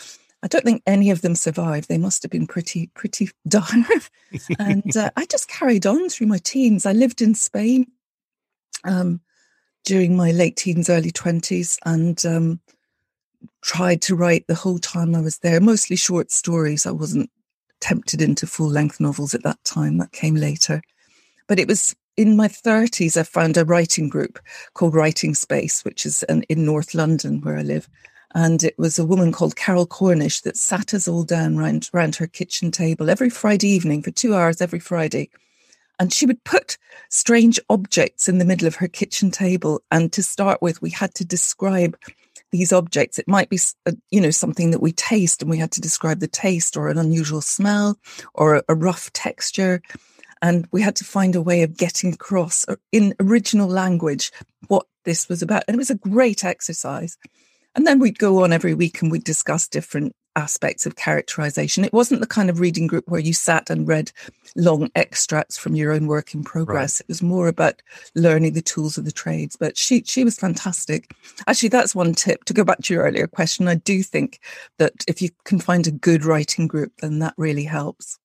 I 0.43 0.47
don't 0.47 0.63
think 0.63 0.83
any 0.85 1.09
of 1.09 1.21
them 1.23 1.33
survived. 1.33 1.89
They 1.89 1.97
must 1.97 2.21
have 2.21 2.29
been 2.29 2.45
pretty 2.45 2.91
pretty 2.93 3.31
dire. 3.47 3.83
and 4.59 4.95
uh, 4.95 5.09
I 5.17 5.25
just 5.25 5.49
carried 5.49 5.87
on 5.87 6.09
through 6.09 6.27
my 6.27 6.37
teens. 6.37 6.85
I 6.85 6.93
lived 6.93 7.23
in 7.23 7.33
Spain. 7.33 7.87
Um, 8.83 9.21
during 9.87 10.17
my 10.17 10.31
late 10.31 10.57
teens, 10.57 10.89
early 10.89 11.11
20s, 11.11 11.77
and 11.85 12.25
um, 12.25 12.59
tried 13.61 14.01
to 14.01 14.17
write 14.17 14.45
the 14.45 14.53
whole 14.53 14.79
time 14.79 15.15
I 15.15 15.21
was 15.21 15.37
there, 15.37 15.61
mostly 15.61 15.95
short 15.95 16.29
stories. 16.29 16.85
I 16.85 16.91
wasn't 16.91 17.29
tempted 17.79 18.21
into 18.21 18.45
full 18.45 18.67
length 18.67 18.99
novels 18.99 19.33
at 19.33 19.43
that 19.43 19.63
time, 19.63 19.97
that 19.99 20.11
came 20.11 20.35
later. 20.35 20.81
But 21.47 21.57
it 21.57 21.69
was 21.69 21.95
in 22.17 22.35
my 22.35 22.49
30s, 22.49 23.15
I 23.15 23.23
found 23.23 23.55
a 23.55 23.63
writing 23.63 24.09
group 24.09 24.39
called 24.73 24.93
Writing 24.93 25.33
Space, 25.33 25.85
which 25.85 26.05
is 26.05 26.21
an, 26.23 26.43
in 26.49 26.65
North 26.65 26.93
London 26.93 27.39
where 27.39 27.57
I 27.57 27.61
live. 27.61 27.87
And 28.35 28.65
it 28.65 28.77
was 28.77 28.99
a 28.99 29.05
woman 29.05 29.31
called 29.31 29.55
Carol 29.55 29.85
Cornish 29.85 30.41
that 30.41 30.57
sat 30.57 30.93
us 30.93 31.07
all 31.07 31.23
down 31.23 31.55
round, 31.55 32.15
her 32.17 32.27
kitchen 32.27 32.71
table 32.71 33.09
every 33.09 33.29
Friday 33.29 33.69
evening 33.69 34.03
for 34.03 34.11
two 34.11 34.35
hours 34.35 34.59
every 34.59 34.79
Friday 34.79 35.29
and 35.99 36.13
she 36.13 36.25
would 36.25 36.43
put 36.43 36.77
strange 37.09 37.59
objects 37.69 38.27
in 38.27 38.37
the 38.37 38.45
middle 38.45 38.67
of 38.67 38.75
her 38.75 38.87
kitchen 38.87 39.31
table. 39.31 39.81
And 39.91 40.11
to 40.13 40.23
start 40.23 40.61
with, 40.61 40.81
we 40.81 40.91
had 40.91 41.13
to 41.15 41.25
describe 41.25 41.97
these 42.51 42.71
objects. 42.71 43.19
It 43.19 43.27
might 43.27 43.49
be, 43.49 43.59
uh, 43.85 43.93
you 44.11 44.21
know, 44.21 44.31
something 44.31 44.71
that 44.71 44.81
we 44.81 44.91
taste, 44.91 45.41
and 45.41 45.51
we 45.51 45.57
had 45.57 45.71
to 45.73 45.81
describe 45.81 46.19
the 46.19 46.27
taste, 46.27 46.77
or 46.77 46.89
an 46.89 46.97
unusual 46.97 47.41
smell, 47.41 47.97
or 48.33 48.63
a, 48.67 48.75
rough 48.75 49.11
texture. 49.13 49.81
And 50.41 50.67
we 50.71 50.81
had 50.81 50.95
to 50.97 51.03
find 51.03 51.35
a 51.35 51.41
way 51.41 51.63
of 51.63 51.77
getting 51.77 52.13
across 52.13 52.67
uh, 52.67 52.75
in 52.91 53.15
original 53.19 53.67
language 53.67 54.31
what 54.67 54.85
this 55.03 55.27
was 55.27 55.41
about. 55.41 55.63
And 55.67 55.75
it 55.75 55.79
was 55.79 55.89
a 55.89 55.95
great 55.95 56.43
exercise. 56.43 57.17
And 57.75 57.85
then 57.85 57.99
we'd 57.99 58.19
go 58.19 58.43
on 58.43 58.53
every 58.53 58.73
week 58.73 59.01
and 59.01 59.11
we'd 59.11 59.23
discuss 59.23 59.67
different 59.67 60.15
aspects 60.37 60.85
of 60.85 60.95
characterization. 60.95 61.83
It 61.83 61.91
wasn't 61.91 62.21
the 62.21 62.27
kind 62.27 62.49
of 62.49 62.59
reading 62.59 62.87
group 62.87 63.09
where 63.09 63.19
you 63.19 63.33
sat 63.33 63.69
and 63.69 63.87
read 63.87 64.11
long 64.55 64.89
extracts 64.95 65.57
from 65.57 65.75
your 65.75 65.91
own 65.91 66.07
work 66.07 66.33
in 66.33 66.43
progress. 66.43 67.01
Right. 67.01 67.01
It 67.01 67.07
was 67.09 67.23
more 67.23 67.47
about 67.47 67.81
learning 68.15 68.53
the 68.53 68.61
tools 68.61 68.97
of 68.97 69.03
the 69.03 69.11
trades. 69.11 69.57
But 69.57 69.77
she 69.77 70.03
she 70.05 70.23
was 70.23 70.37
fantastic. 70.37 71.13
Actually, 71.47 71.69
that's 71.69 71.95
one 71.95 72.13
tip 72.13 72.45
to 72.45 72.53
go 72.53 72.63
back 72.63 72.79
to 72.83 72.93
your 72.93 73.03
earlier 73.03 73.27
question. 73.27 73.67
I 73.67 73.75
do 73.75 74.03
think 74.03 74.39
that 74.77 75.03
if 75.07 75.21
you 75.21 75.29
can 75.43 75.59
find 75.59 75.87
a 75.87 75.91
good 75.91 76.23
writing 76.23 76.67
group, 76.67 76.93
then 77.01 77.19
that 77.19 77.33
really 77.37 77.65
helps. 77.65 78.19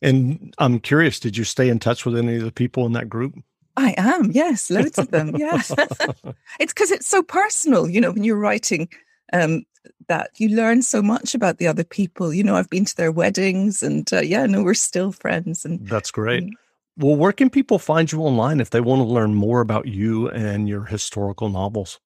And 0.00 0.52
I'm 0.58 0.80
curious, 0.80 1.20
did 1.20 1.36
you 1.36 1.44
stay 1.44 1.68
in 1.68 1.78
touch 1.78 2.04
with 2.04 2.16
any 2.16 2.36
of 2.36 2.42
the 2.42 2.50
people 2.50 2.86
in 2.86 2.92
that 2.92 3.08
group? 3.08 3.34
I 3.76 3.94
am, 3.96 4.32
yes, 4.32 4.68
loads 4.70 4.98
of 4.98 5.10
them. 5.10 5.36
Yeah. 5.36 5.62
it's 6.58 6.72
because 6.72 6.90
it's 6.90 7.06
so 7.06 7.22
personal, 7.22 7.88
you 7.88 8.00
know, 8.00 8.10
when 8.10 8.24
you're 8.24 8.36
writing 8.36 8.88
um, 9.32 9.64
that 10.08 10.30
you 10.38 10.48
learn 10.48 10.82
so 10.82 11.02
much 11.02 11.34
about 11.34 11.58
the 11.58 11.66
other 11.66 11.84
people. 11.84 12.32
You 12.32 12.44
know, 12.44 12.56
I've 12.56 12.70
been 12.70 12.84
to 12.84 12.96
their 12.96 13.12
weddings, 13.12 13.82
and 13.82 14.10
uh, 14.12 14.20
yeah, 14.20 14.46
no, 14.46 14.62
we're 14.62 14.74
still 14.74 15.12
friends. 15.12 15.64
And 15.64 15.86
that's 15.86 16.10
great. 16.10 16.42
And, 16.42 16.56
well, 16.96 17.16
where 17.16 17.32
can 17.32 17.50
people 17.50 17.78
find 17.78 18.10
you 18.12 18.20
online 18.20 18.60
if 18.60 18.70
they 18.70 18.80
want 18.80 19.00
to 19.00 19.04
learn 19.04 19.34
more 19.34 19.60
about 19.60 19.86
you 19.86 20.28
and 20.28 20.68
your 20.68 20.84
historical 20.84 21.48
novels? 21.48 21.98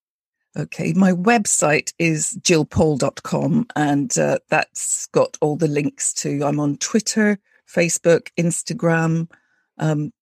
Okay, 0.57 0.95
my 0.95 1.13
website 1.13 1.93
is 1.99 2.39
gillpaul.com, 2.41 3.67
and 3.77 4.17
uh, 4.17 4.39
that's 4.49 5.07
got 5.09 5.37
all 5.43 5.57
the 5.57 5.69
links 5.69 6.15
to. 6.15 6.45
I'm 6.45 6.61
on 6.61 6.79
Twitter, 6.79 7.39
Facebook, 7.69 8.29
Instagram, 8.39 9.31
um, 9.79 10.13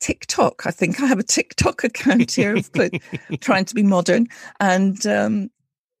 TikTok. 0.00 0.66
I 0.66 0.70
think 0.70 1.00
I 1.00 1.06
have 1.06 1.18
a 1.18 1.22
TikTok 1.24 1.84
account 1.84 2.32
here, 2.32 2.56
trying 3.40 3.64
to 3.64 3.74
be 3.74 3.82
modern. 3.82 4.26
And 4.58 5.06
um, 5.06 5.50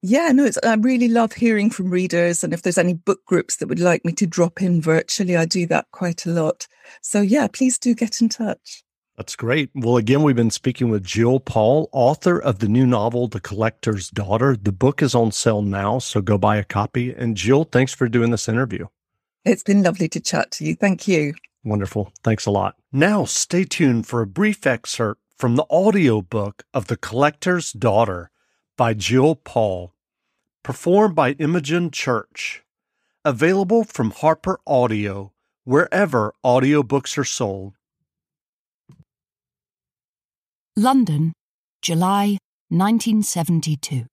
yeah, 0.02 0.32
no, 0.32 0.44
it's, 0.44 0.58
I 0.64 0.74
really 0.74 1.08
love 1.08 1.32
hearing 1.32 1.70
from 1.70 1.90
readers. 1.90 2.42
And 2.42 2.52
if 2.52 2.62
there's 2.62 2.78
any 2.78 2.94
book 2.94 3.24
groups 3.26 3.56
that 3.56 3.68
would 3.68 3.80
like 3.80 4.04
me 4.04 4.12
to 4.12 4.26
drop 4.26 4.62
in 4.62 4.80
virtually, 4.80 5.36
I 5.36 5.44
do 5.44 5.66
that 5.66 5.86
quite 5.92 6.26
a 6.26 6.30
lot. 6.30 6.66
So 7.02 7.20
yeah, 7.20 7.46
please 7.48 7.78
do 7.78 7.94
get 7.94 8.20
in 8.20 8.28
touch. 8.28 8.82
That's 9.16 9.36
great. 9.36 9.68
Well, 9.74 9.98
again, 9.98 10.22
we've 10.22 10.34
been 10.34 10.50
speaking 10.50 10.88
with 10.88 11.06
Gill 11.06 11.40
Paul, 11.40 11.90
author 11.92 12.38
of 12.38 12.60
the 12.60 12.68
new 12.68 12.86
novel, 12.86 13.28
The 13.28 13.40
Collector's 13.40 14.08
Daughter. 14.08 14.56
The 14.56 14.72
book 14.72 15.02
is 15.02 15.14
on 15.14 15.30
sale 15.30 15.60
now, 15.60 15.98
so 15.98 16.22
go 16.22 16.38
buy 16.38 16.56
a 16.56 16.64
copy. 16.64 17.12
And 17.12 17.36
Gill, 17.36 17.64
thanks 17.64 17.92
for 17.92 18.08
doing 18.08 18.30
this 18.30 18.48
interview. 18.48 18.86
It's 19.44 19.62
been 19.62 19.82
lovely 19.82 20.08
to 20.08 20.20
chat 20.20 20.50
to 20.52 20.64
you. 20.64 20.74
Thank 20.74 21.06
you. 21.06 21.34
Wonderful. 21.64 22.12
Thanks 22.24 22.46
a 22.46 22.50
lot. 22.50 22.76
Now, 22.92 23.26
stay 23.26 23.64
tuned 23.64 24.06
for 24.06 24.22
a 24.22 24.26
brief 24.26 24.66
excerpt 24.66 25.20
from 25.36 25.56
the 25.56 25.64
audiobook 25.64 26.64
of 26.72 26.86
The 26.86 26.96
Collector's 26.96 27.72
Daughter 27.72 28.30
by 28.76 28.94
Gill 28.94 29.34
Paul, 29.34 29.92
performed 30.62 31.14
by 31.14 31.32
Imogen 31.32 31.90
Church. 31.90 32.62
Available 33.24 33.84
from 33.84 34.12
Harper 34.12 34.58
Audio, 34.66 35.32
wherever 35.64 36.34
audiobooks 36.44 37.18
are 37.18 37.24
sold. 37.24 37.74
London, 40.76 41.34
July 41.82 42.38
1972. 42.70 44.06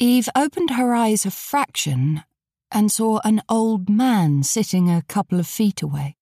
Eve 0.00 0.28
opened 0.34 0.70
her 0.70 0.94
eyes 0.94 1.26
a 1.26 1.30
fraction 1.30 2.22
and 2.70 2.90
saw 2.90 3.20
an 3.24 3.42
old 3.48 3.88
man 3.88 4.42
sitting 4.42 4.90
a 4.90 5.02
couple 5.02 5.38
of 5.38 5.46
feet 5.46 5.82
away. 5.82 6.16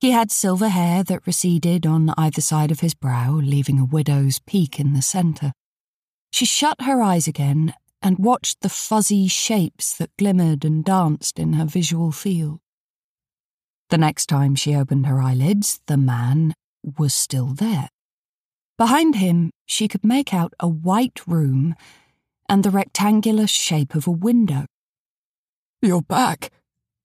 He 0.00 0.10
had 0.10 0.30
silver 0.30 0.68
hair 0.68 1.02
that 1.04 1.26
receded 1.26 1.86
on 1.86 2.12
either 2.16 2.40
side 2.40 2.70
of 2.70 2.80
his 2.80 2.94
brow, 2.94 3.32
leaving 3.32 3.78
a 3.78 3.84
widow's 3.84 4.38
peak 4.40 4.78
in 4.78 4.92
the 4.92 5.02
centre. 5.02 5.52
She 6.34 6.46
shut 6.46 6.80
her 6.80 7.00
eyes 7.00 7.28
again 7.28 7.74
and 8.02 8.18
watched 8.18 8.60
the 8.60 8.68
fuzzy 8.68 9.28
shapes 9.28 9.96
that 9.98 10.16
glimmered 10.16 10.64
and 10.64 10.84
danced 10.84 11.38
in 11.38 11.52
her 11.52 11.64
visual 11.64 12.10
field. 12.10 12.58
The 13.90 13.98
next 13.98 14.26
time 14.26 14.56
she 14.56 14.74
opened 14.74 15.06
her 15.06 15.20
eyelids, 15.20 15.80
the 15.86 15.96
man 15.96 16.54
was 16.98 17.14
still 17.14 17.46
there. 17.46 17.88
Behind 18.76 19.14
him, 19.14 19.52
she 19.64 19.86
could 19.86 20.02
make 20.02 20.34
out 20.34 20.52
a 20.58 20.66
white 20.66 21.24
room 21.28 21.76
and 22.48 22.64
the 22.64 22.70
rectangular 22.70 23.46
shape 23.46 23.94
of 23.94 24.08
a 24.08 24.10
window. 24.10 24.66
You're 25.80 26.02
back, 26.02 26.50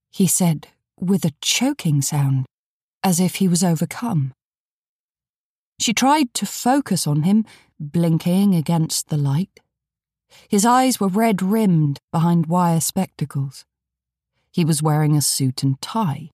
he 0.10 0.26
said 0.26 0.70
with 1.00 1.24
a 1.24 1.36
choking 1.40 2.02
sound, 2.02 2.48
as 3.04 3.20
if 3.20 3.36
he 3.36 3.48
was 3.48 3.64
overcome. 3.64 4.34
She 5.80 5.94
tried 5.94 6.34
to 6.36 6.46
focus 6.46 7.08
on 7.08 7.24
him, 7.24 7.46
blinking 7.80 8.54
against 8.54 9.10
the 9.10 9.18
light. 9.18 9.62
His 10.48 10.66
eyes 10.66 11.00
were 11.00 11.08
red 11.08 11.42
rimmed 11.42 12.00
behind 12.12 12.48
wire 12.48 12.82
spectacles. 12.82 13.66
He 14.52 14.66
was 14.66 14.84
wearing 14.84 15.16
a 15.16 15.22
suit 15.22 15.64
and 15.64 15.82
tie. 15.82 16.30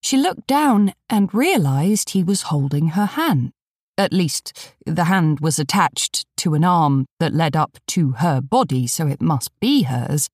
She 0.00 0.16
looked 0.16 0.46
down 0.46 0.94
and 1.08 1.32
realized 1.34 2.10
he 2.10 2.24
was 2.24 2.42
holding 2.42 2.88
her 2.88 3.06
hand. 3.06 3.52
At 3.98 4.12
least, 4.12 4.74
the 4.86 5.04
hand 5.04 5.40
was 5.40 5.58
attached 5.58 6.24
to 6.38 6.54
an 6.54 6.64
arm 6.64 7.06
that 7.20 7.34
led 7.34 7.54
up 7.54 7.78
to 7.88 8.12
her 8.12 8.40
body, 8.40 8.86
so 8.86 9.06
it 9.06 9.20
must 9.20 9.50
be 9.60 9.82
hers. 9.82 10.28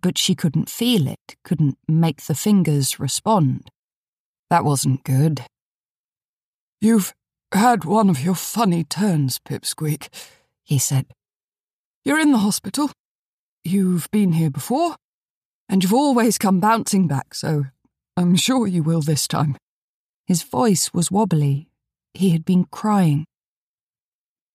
but 0.00 0.16
she 0.16 0.34
couldn't 0.34 0.70
feel 0.70 1.06
it, 1.06 1.36
couldn't 1.44 1.76
make 1.86 2.22
the 2.22 2.34
fingers 2.34 2.98
respond. 2.98 3.68
That 4.48 4.64
wasn't 4.64 5.04
good. 5.04 5.42
You've 6.80 7.12
had 7.54 7.84
one 7.84 8.08
of 8.08 8.20
your 8.20 8.34
funny 8.34 8.84
turns, 8.84 9.38
Pipsqueak, 9.38 10.08
he 10.62 10.78
said. 10.78 11.06
You're 12.04 12.18
in 12.18 12.32
the 12.32 12.38
hospital. 12.38 12.90
You've 13.64 14.10
been 14.10 14.32
here 14.32 14.50
before, 14.50 14.96
and 15.68 15.82
you've 15.82 15.92
always 15.92 16.38
come 16.38 16.60
bouncing 16.60 17.06
back, 17.06 17.34
so 17.34 17.66
I'm 18.16 18.36
sure 18.36 18.66
you 18.66 18.82
will 18.82 19.02
this 19.02 19.28
time. 19.28 19.56
His 20.26 20.42
voice 20.42 20.92
was 20.92 21.10
wobbly. 21.10 21.68
He 22.14 22.30
had 22.30 22.44
been 22.44 22.64
crying. 22.64 23.24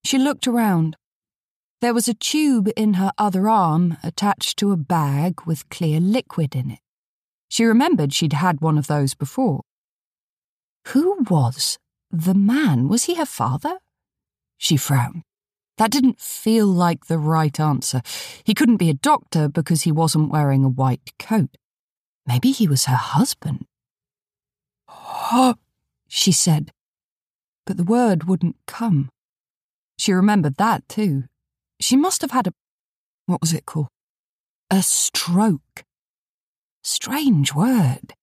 She 0.04 0.18
looked 0.18 0.48
around. 0.48 0.96
There 1.82 1.94
was 1.94 2.08
a 2.08 2.13
tube 2.13 2.70
in 2.75 2.96
her 2.96 3.12
other 3.18 3.50
arm 3.50 3.98
attached 4.04 4.58
to 4.60 4.72
a 4.72 4.77
bag 4.77 5.42
with 5.46 5.70
clear 5.70 6.00
liquid 6.00 6.56
in 6.56 6.72
it. 6.72 6.80
She 7.50 7.63
remembered 7.63 8.13
she'd 8.13 8.34
had 8.34 8.62
one 8.62 8.77
of 8.77 8.88
those 8.88 9.13
before. 9.13 9.62
Who 10.88 11.24
was 11.30 11.77
the 12.12 12.34
man? 12.34 12.88
Was 12.88 13.06
he 13.06 13.16
her 13.16 13.26
father? 13.26 13.80
She 14.58 14.78
frowned. 14.78 15.24
That 15.78 15.92
didn't 15.92 16.20
feel 16.20 16.66
like 16.66 17.06
the 17.06 17.20
right 17.20 17.60
answer. 17.60 18.02
He 18.44 18.56
couldn't 18.56 18.78
be 18.78 18.90
a 18.90 18.96
doctor 18.96 19.48
because 19.48 19.84
he 19.84 19.92
wasn't 19.92 20.32
wearing 20.32 20.64
a 20.64 20.70
white 20.70 21.12
coat. 21.20 21.58
Maybe 22.26 22.52
he 22.52 22.68
was 22.68 22.86
her 22.86 22.96
husband. 22.96 23.66
Oh, 24.90 25.56
she 26.08 26.32
said. 26.32 26.72
But 27.66 27.78
the 27.78 27.84
word 27.84 28.24
wouldn't 28.24 28.56
come. 28.66 29.10
She 30.00 30.14
remembered 30.14 30.56
that 30.56 30.88
too. 30.90 31.26
She 31.80 31.96
must 31.96 32.22
have 32.22 32.32
had 32.32 32.48
a. 32.48 32.54
What 33.28 33.42
was 33.42 33.54
it 33.54 33.66
called? 33.66 33.88
A 34.72 34.82
stroke. 34.82 35.84
Strange 36.84 37.54
word. 37.54 38.14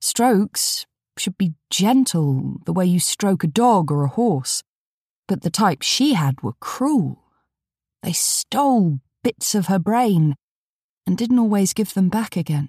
Strokes 0.00 0.86
should 1.18 1.38
be 1.38 1.54
gentle, 1.70 2.56
the 2.64 2.72
way 2.72 2.84
you 2.86 3.00
stroke 3.00 3.44
a 3.44 3.48
dog 3.48 3.90
or 3.90 4.04
a 4.04 4.08
horse. 4.08 4.62
But 5.28 5.42
the 5.42 5.50
type 5.50 5.82
she 5.82 6.14
had 6.14 6.42
were 6.42 6.54
cruel. 6.60 7.24
They 8.02 8.12
stole 8.12 9.00
bits 9.24 9.54
of 9.54 9.66
her 9.66 9.78
brain 9.78 10.36
and 11.06 11.16
didn't 11.16 11.38
always 11.38 11.72
give 11.72 11.94
them 11.94 12.08
back 12.08 12.36
again. 12.36 12.68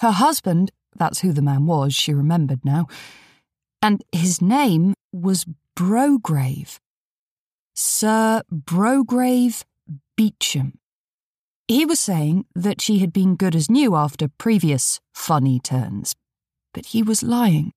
Her 0.00 0.10
husband, 0.10 0.70
that's 0.96 1.20
who 1.20 1.32
the 1.32 1.42
man 1.42 1.66
was, 1.66 1.94
she 1.94 2.12
remembered 2.12 2.64
now, 2.64 2.86
and 3.80 4.02
his 4.12 4.42
name 4.42 4.94
was 5.12 5.46
Brograve. 5.76 6.78
Sir 7.74 8.42
Brograve 8.52 9.64
Beauchamp. 10.16 10.78
He 11.66 11.86
was 11.86 11.98
saying 11.98 12.44
that 12.54 12.80
she 12.80 12.98
had 12.98 13.12
been 13.12 13.36
good 13.36 13.56
as 13.56 13.70
new 13.70 13.96
after 13.96 14.28
previous 14.28 15.00
funny 15.14 15.58
turns, 15.58 16.14
but 16.74 16.86
he 16.86 17.02
was 17.02 17.22
lying. 17.22 17.72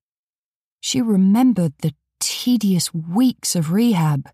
She 0.81 1.01
remembered 1.01 1.73
the 1.79 1.93
tedious 2.19 2.93
weeks 2.93 3.55
of 3.55 3.71
rehab 3.71 4.29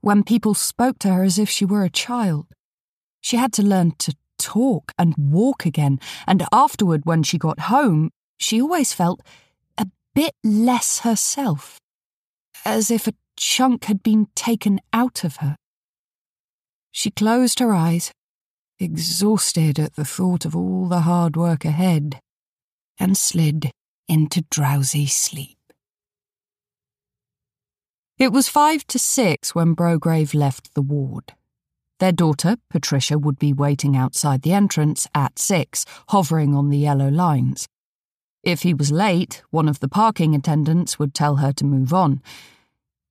when 0.00 0.22
people 0.22 0.54
spoke 0.54 0.98
to 0.98 1.14
her 1.14 1.22
as 1.22 1.38
if 1.38 1.48
she 1.48 1.64
were 1.64 1.84
a 1.84 1.90
child. 1.90 2.46
She 3.20 3.36
had 3.36 3.52
to 3.54 3.62
learn 3.62 3.92
to 3.98 4.14
talk 4.38 4.92
and 4.98 5.14
walk 5.16 5.64
again, 5.64 5.98
and 6.26 6.46
afterward, 6.52 7.02
when 7.04 7.22
she 7.22 7.38
got 7.38 7.60
home, 7.60 8.10
she 8.38 8.60
always 8.60 8.92
felt 8.92 9.20
a 9.76 9.86
bit 10.14 10.34
less 10.44 11.00
herself, 11.00 11.78
as 12.64 12.90
if 12.90 13.06
a 13.06 13.14
chunk 13.36 13.84
had 13.84 14.02
been 14.02 14.28
taken 14.34 14.80
out 14.92 15.24
of 15.24 15.36
her. 15.36 15.56
She 16.92 17.10
closed 17.10 17.58
her 17.58 17.72
eyes, 17.72 18.12
exhausted 18.78 19.78
at 19.78 19.94
the 19.94 20.04
thought 20.04 20.44
of 20.44 20.54
all 20.54 20.88
the 20.88 21.00
hard 21.00 21.36
work 21.36 21.64
ahead, 21.64 22.20
and 22.98 23.16
slid 23.16 23.72
into 24.08 24.42
drowsy 24.50 25.06
sleep. 25.06 25.58
It 28.18 28.32
was 28.32 28.48
five 28.48 28.86
to 28.88 28.98
six 28.98 29.54
when 29.54 29.74
Brograve 29.74 30.34
left 30.34 30.74
the 30.74 30.82
ward. 30.82 31.34
Their 32.00 32.12
daughter, 32.12 32.56
Patricia, 32.70 33.18
would 33.18 33.38
be 33.38 33.52
waiting 33.52 33.96
outside 33.96 34.42
the 34.42 34.52
entrance 34.52 35.06
at 35.14 35.38
six, 35.38 35.84
hovering 36.08 36.54
on 36.54 36.68
the 36.70 36.78
yellow 36.78 37.08
lines. 37.08 37.68
If 38.42 38.62
he 38.62 38.72
was 38.72 38.92
late, 38.92 39.42
one 39.50 39.68
of 39.68 39.80
the 39.80 39.88
parking 39.88 40.34
attendants 40.34 40.98
would 40.98 41.12
tell 41.12 41.36
her 41.36 41.52
to 41.52 41.64
move 41.64 41.92
on. 41.92 42.22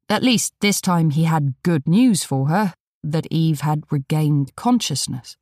At 0.10 0.23
least 0.23 0.53
this 0.62 0.79
time 0.79 1.12
he 1.12 1.25
had 1.25 1.55
good 1.63 1.88
news 1.88 2.23
for 2.23 2.47
her 2.47 2.73
that 3.03 3.27
Eve 3.29 3.62
had 3.62 3.83
regained 3.91 4.55
consciousness. 4.55 5.38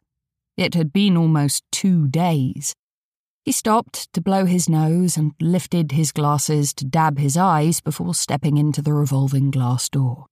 It 0.58 0.74
had 0.74 0.92
been 0.92 1.16
almost 1.16 1.64
two 1.72 2.08
days. 2.08 2.76
He 3.46 3.52
stopped 3.52 4.12
to 4.14 4.22
blow 4.22 4.46
his 4.46 4.68
nose 4.68 5.18
and 5.18 5.36
lifted 5.40 5.92
his 5.92 6.12
glasses 6.12 6.74
to 6.74 6.84
dab 6.84 7.20
his 7.20 7.38
eyes 7.38 7.80
before 7.80 8.16
stepping 8.16 8.58
into 8.58 8.82
the 8.82 8.92
revolving 8.92 9.52
glass 9.52 9.88
door. 9.88 10.26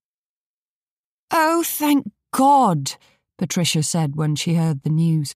Oh, 1.29 1.61
thank 1.63 2.11
God, 2.31 2.93
Patricia 3.37 3.83
said 3.83 4.15
when 4.15 4.35
she 4.35 4.55
heard 4.55 4.81
the 4.81 4.89
news. 4.89 5.35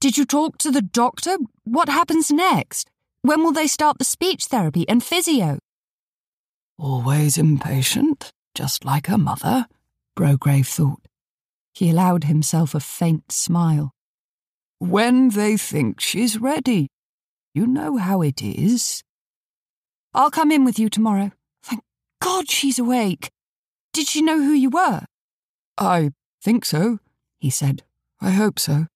Did 0.00 0.16
you 0.16 0.24
talk 0.24 0.56
to 0.58 0.70
the 0.70 0.82
doctor? 0.82 1.36
What 1.64 1.88
happens 1.88 2.30
next? 2.30 2.90
When 3.22 3.42
will 3.42 3.52
they 3.52 3.66
start 3.66 3.98
the 3.98 4.04
speech 4.04 4.44
therapy 4.44 4.88
and 4.88 5.02
physio? 5.02 5.58
Always 6.78 7.36
impatient, 7.36 8.30
just 8.54 8.84
like 8.84 9.08
her 9.08 9.18
mother, 9.18 9.66
Brograve 10.14 10.68
thought. 10.68 11.08
He 11.72 11.90
allowed 11.90 12.24
himself 12.24 12.72
a 12.72 12.80
faint 12.80 13.32
smile. 13.32 13.90
When 14.84 15.30
they 15.30 15.56
think 15.56 15.98
she's 15.98 16.38
ready. 16.38 16.88
You 17.54 17.66
know 17.66 17.96
how 17.96 18.20
it 18.20 18.42
is. 18.42 19.02
I'll 20.12 20.30
come 20.30 20.52
in 20.52 20.62
with 20.62 20.78
you 20.78 20.90
tomorrow. 20.90 21.32
Thank 21.62 21.82
God 22.20 22.50
she's 22.50 22.78
awake. 22.78 23.30
Did 23.94 24.08
she 24.08 24.20
know 24.20 24.36
who 24.36 24.52
you 24.52 24.68
were? 24.68 25.06
I 25.78 26.10
think 26.42 26.66
so, 26.66 26.98
he 27.38 27.48
said. 27.48 27.82
I 28.20 28.30
hope 28.32 28.58
so. 28.58 28.86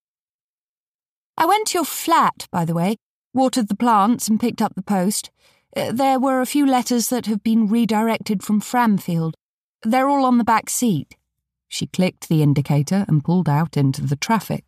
I 1.35 1.47
went 1.47 1.69
to 1.69 1.79
your 1.79 1.85
flat, 1.85 2.45
by 2.51 2.65
the 2.65 2.75
way, 2.75 2.97
watered 3.33 3.67
the 3.67 3.75
plants 3.75 4.27
and 4.27 4.39
picked 4.39 4.61
up 4.61 4.75
the 4.75 4.83
post. 4.83 5.31
Uh, 5.75 5.91
there 5.91 6.19
were 6.19 6.39
a 6.39 6.45
few 6.45 6.67
letters 6.67 7.09
that 7.09 7.25
have 7.25 7.41
been 7.41 7.67
redirected 7.67 8.43
from 8.43 8.61
Framfield. 8.61 9.33
They're 9.81 10.07
all 10.07 10.25
on 10.25 10.37
the 10.37 10.43
back 10.43 10.69
seat. 10.69 11.15
She 11.67 11.87
clicked 11.87 12.29
the 12.29 12.43
indicator 12.43 13.05
and 13.07 13.23
pulled 13.23 13.49
out 13.49 13.75
into 13.75 14.05
the 14.05 14.15
traffic. 14.15 14.65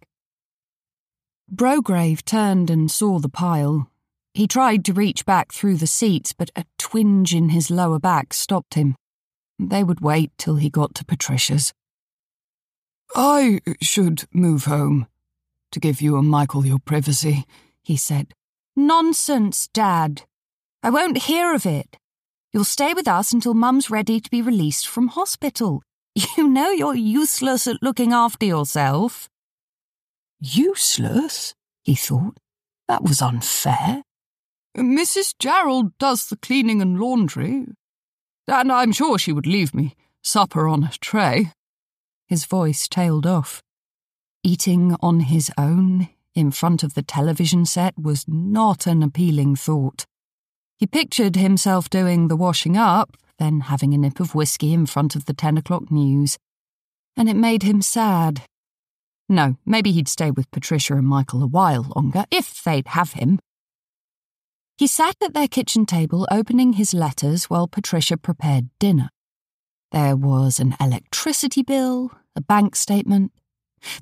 Brograve 1.52 2.24
turned 2.24 2.70
and 2.70 2.90
saw 2.90 3.20
the 3.20 3.28
pile. 3.28 3.92
He 4.34 4.48
tried 4.48 4.86
to 4.86 4.94
reach 4.94 5.26
back 5.26 5.52
through 5.52 5.76
the 5.76 5.88
seats, 5.88 6.32
but 6.32 6.50
a 6.56 6.64
twinge 6.80 7.36
in 7.36 7.50
his 7.50 7.70
lower 7.70 8.00
back 8.00 8.34
stopped 8.34 8.76
him. 8.76 8.96
They 9.60 9.84
would 9.84 10.00
wait 10.00 10.32
till 10.38 10.56
he 10.56 10.70
got 10.70 10.96
to 10.96 11.06
Patricia's. 11.06 11.74
I 13.14 13.60
should 13.82 14.24
move 14.34 14.64
home, 14.64 15.08
to 15.74 15.82
give 15.82 16.00
you 16.00 16.18
and 16.18 16.30
Michael 16.30 16.66
your 16.66 16.80
privacy, 16.80 17.46
he 17.84 17.98
said. 17.98 18.34
Nonsense, 18.78 19.68
Dad. 19.74 20.24
I 20.82 20.90
won't 20.90 21.24
hear 21.24 21.54
of 21.54 21.66
it. 21.66 21.98
You'll 22.54 22.64
stay 22.64 22.94
with 22.94 23.10
us 23.10 23.34
until 23.34 23.54
Mum's 23.54 23.90
ready 23.90 24.22
to 24.22 24.32
be 24.32 24.42
released 24.42 24.88
from 24.88 25.10
hospital. 25.10 25.84
You 26.38 26.48
know 26.48 26.72
you're 26.72 26.96
useless 26.96 27.68
at 27.68 27.82
looking 27.82 28.12
after 28.12 28.46
yourself. 28.46 29.30
Useless? 30.42 31.54
he 31.84 31.94
thought. 31.94 32.38
That 32.88 33.04
was 33.04 33.22
unfair. 33.22 34.04
Mrs. 34.76 35.36
Gerald 35.38 35.98
does 35.98 36.28
the 36.28 36.36
cleaning 36.36 36.82
and 36.82 37.00
laundry, 37.00 37.68
and 38.48 38.72
I'm 38.72 38.92
sure 38.92 39.18
she 39.18 39.32
would 39.32 39.48
leave 39.48 39.74
me 39.74 39.96
supper 40.24 40.68
on 40.68 40.84
a 40.84 40.92
tray. 41.00 41.52
His 42.28 42.46
voice 42.46 42.88
tailed 42.88 43.26
off. 43.26 43.62
Eating 44.44 44.96
on 45.02 45.22
his 45.22 45.52
own 45.58 46.10
in 46.34 46.52
front 46.52 46.84
of 46.84 46.96
the 46.96 47.04
television 47.04 47.66
set 47.66 47.94
was 47.98 48.26
not 48.28 48.88
an 48.88 49.04
appealing 49.04 49.56
thought. 49.56 50.06
He 50.78 50.88
pictured 50.88 51.36
himself 51.36 51.90
doing 51.90 52.28
the 52.28 52.36
washing 52.36 52.76
up, 52.76 53.16
then 53.38 53.62
having 53.62 53.94
a 53.94 53.98
nip 53.98 54.20
of 54.20 54.34
whisky 54.34 54.74
in 54.74 54.86
front 54.86 55.16
of 55.16 55.26
the 55.26 55.34
ten 55.34 55.58
o'clock 55.58 55.92
news, 55.92 56.38
and 57.16 57.30
it 57.30 57.36
made 57.36 57.64
him 57.64 57.82
sad 57.82 58.44
no, 59.32 59.58
maybe 59.66 59.92
he'd 59.92 60.08
stay 60.08 60.30
with 60.30 60.52
Patricia 60.52 60.96
and 60.96 61.08
Michael 61.08 61.42
a 61.42 61.48
while 61.48 61.92
longer, 61.96 62.26
if 62.30 62.64
they'd 62.64 62.88
have 62.90 63.14
him. 63.14 63.40
He 64.78 64.88
sat 64.88 65.16
at 65.24 65.34
their 65.34 65.48
kitchen 65.48 65.86
table 65.86 66.28
opening 66.30 66.74
his 66.74 66.94
letters 66.94 67.46
while 67.46 67.68
Patricia 67.68 68.18
prepared 68.18 68.70
dinner. 68.80 69.10
There 69.92 70.16
was 70.16 70.60
an 70.60 70.76
electricity 70.80 71.64
bill, 71.64 72.12
a 72.36 72.42
bank 72.42 72.76
statement, 72.76 73.32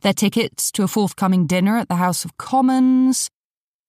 their 0.02 0.13
tickets 0.13 0.72
to 0.72 0.84
a 0.84 0.88
forthcoming 0.88 1.48
dinner 1.48 1.78
at 1.78 1.89
the 1.89 1.96
House 1.96 2.26
of 2.26 2.38
Commons. 2.38 3.30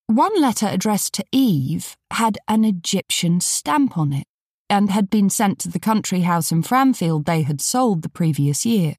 One 0.07 0.41
letter 0.41 0.67
addressed 0.67 1.15
to 1.15 1.25
Eve 1.33 1.97
had 2.11 2.39
an 2.49 2.65
Egyptian 2.65 3.41
stamp 3.41 3.97
on 3.97 4.13
it 4.13 4.27
and 4.69 4.91
had 4.91 5.11
been 5.11 5.31
sent 5.31 5.59
to 5.61 5.69
the 5.69 5.81
country 5.81 6.21
house 6.21 6.53
in 6.53 6.63
Framfield 6.63 7.27
they 7.27 7.43
had 7.43 7.61
sold 7.61 8.03
the 8.03 8.09
previous 8.09 8.65
year. 8.67 8.97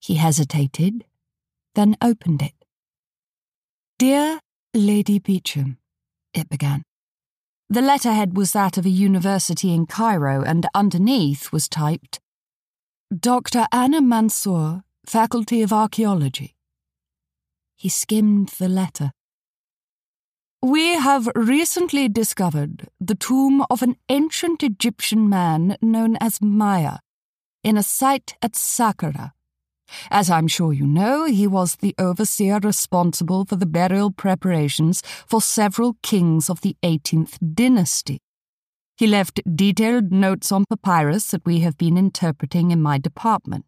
He 0.00 0.14
hesitated, 0.14 1.04
then 1.74 1.96
opened 2.02 2.42
it. 2.42 2.54
Dear 3.98 4.40
Lady 4.74 5.18
Beauchamp, 5.18 5.78
it 6.34 6.48
began. 6.48 6.82
The 7.68 7.82
letterhead 7.82 8.36
was 8.36 8.52
that 8.52 8.76
of 8.76 8.84
a 8.84 8.90
university 8.90 9.72
in 9.72 9.86
Cairo, 9.86 10.42
and 10.42 10.66
underneath 10.74 11.52
was 11.52 11.68
typed 11.68 12.20
Dr. 13.18 13.66
Anna 13.72 14.00
Mansour, 14.00 14.82
Faculty 15.06 15.62
of 15.62 15.72
Archaeology. 15.72 16.54
He 17.76 17.88
skimmed 17.88 18.48
the 18.58 18.68
letter. 18.68 19.12
We 20.62 20.94
have 20.94 21.28
recently 21.34 22.08
discovered 22.08 22.88
the 23.00 23.14
tomb 23.14 23.64
of 23.68 23.82
an 23.82 23.96
ancient 24.08 24.62
Egyptian 24.62 25.28
man 25.28 25.76
known 25.82 26.16
as 26.20 26.40
Maya 26.40 26.98
in 27.64 27.76
a 27.76 27.82
site 27.82 28.34
at 28.40 28.52
Saqqara. 28.52 29.32
As 30.10 30.30
I'm 30.30 30.48
sure 30.48 30.72
you 30.72 30.86
know, 30.86 31.24
he 31.24 31.46
was 31.46 31.76
the 31.76 31.94
overseer 31.98 32.58
responsible 32.62 33.44
for 33.44 33.56
the 33.56 33.66
burial 33.66 34.10
preparations 34.10 35.02
for 35.26 35.40
several 35.40 35.96
kings 36.02 36.48
of 36.50 36.60
the 36.60 36.76
18th 36.82 37.38
dynasty. 37.54 38.20
He 38.96 39.06
left 39.06 39.40
detailed 39.56 40.12
notes 40.12 40.52
on 40.52 40.64
papyrus 40.68 41.30
that 41.30 41.44
we 41.44 41.60
have 41.60 41.76
been 41.76 41.96
interpreting 41.96 42.70
in 42.70 42.80
my 42.80 42.98
department. 42.98 43.66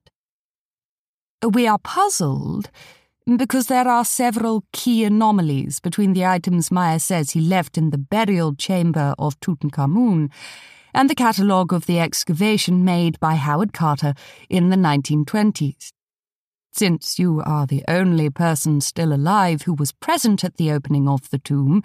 We 1.42 1.66
are 1.66 1.78
puzzled 1.78 2.70
because 3.36 3.66
there 3.68 3.88
are 3.88 4.04
several 4.04 4.64
key 4.72 5.04
anomalies 5.04 5.80
between 5.80 6.12
the 6.12 6.26
items 6.26 6.70
Maya 6.70 7.00
says 7.00 7.30
he 7.30 7.40
left 7.40 7.78
in 7.78 7.90
the 7.90 7.98
burial 7.98 8.54
chamber 8.54 9.14
of 9.18 9.38
Tutankhamun 9.40 10.30
and 10.92 11.10
the 11.10 11.14
catalogue 11.14 11.72
of 11.72 11.86
the 11.86 11.98
excavation 11.98 12.84
made 12.84 13.18
by 13.20 13.34
Howard 13.34 13.72
Carter 13.72 14.14
in 14.48 14.68
the 14.68 14.76
1920s. 14.76 15.90
Since 16.76 17.20
you 17.20 17.40
are 17.46 17.68
the 17.68 17.84
only 17.86 18.30
person 18.30 18.80
still 18.80 19.12
alive 19.12 19.62
who 19.62 19.74
was 19.74 19.92
present 19.92 20.42
at 20.42 20.56
the 20.56 20.72
opening 20.72 21.08
of 21.08 21.30
the 21.30 21.38
tomb, 21.38 21.84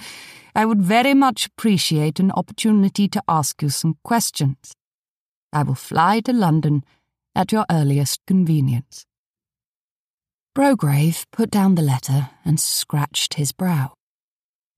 I 0.55 0.65
would 0.65 0.81
very 0.81 1.13
much 1.13 1.45
appreciate 1.45 2.19
an 2.19 2.31
opportunity 2.31 3.07
to 3.09 3.21
ask 3.27 3.61
you 3.61 3.69
some 3.69 3.97
questions. 4.03 4.73
I 5.53 5.61
will 5.61 5.75
fly 5.75 6.21
to 6.21 6.33
London 6.33 6.83
at 7.35 7.51
your 7.51 7.67
earliest 7.69 8.25
convenience. 8.25 9.05
Brograve 10.55 11.27
put 11.31 11.51
down 11.51 11.75
the 11.75 11.83
letter 11.83 12.31
and 12.43 12.59
scratched 12.59 13.35
his 13.35 13.51
brow. 13.51 13.93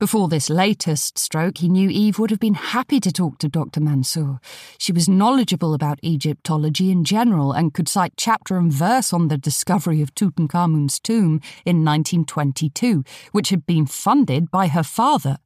Before 0.02 0.28
this 0.28 0.50
latest 0.50 1.20
stroke, 1.20 1.60
he 1.60 1.70
knew 1.70 1.88
Eve 1.88 2.18
would 2.18 2.32
have 2.32 2.40
been 2.40 2.56
happy 2.56 3.00
to 3.00 3.12
talk 3.12 3.38
to 3.38 3.48
Dr. 3.48 3.80
Mansour. 3.80 4.40
She 4.80 4.92
was 4.92 5.08
knowledgeable 5.08 5.76
about 5.76 6.04
Egyptology 6.04 6.90
in 6.90 7.04
general 7.04 7.52
and 7.52 7.72
could 7.72 7.88
cite 7.88 8.14
chapter 8.18 8.58
and 8.58 8.74
verse 8.74 9.14
on 9.14 9.28
the 9.28 9.38
discovery 9.38 10.02
of 10.02 10.16
Tutankhamun's 10.16 11.00
tomb 11.00 11.40
in 11.66 11.86
1922, 11.86 13.04
which 13.32 13.50
had 13.50 13.68
been 13.68 13.86
funded 13.86 14.50
by 14.50 14.70
her 14.70 14.82
father, 14.82 15.38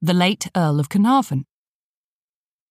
the 0.00 0.14
late 0.14 0.48
Earl 0.56 0.80
of 0.80 0.88
Carnarvon. 0.88 1.44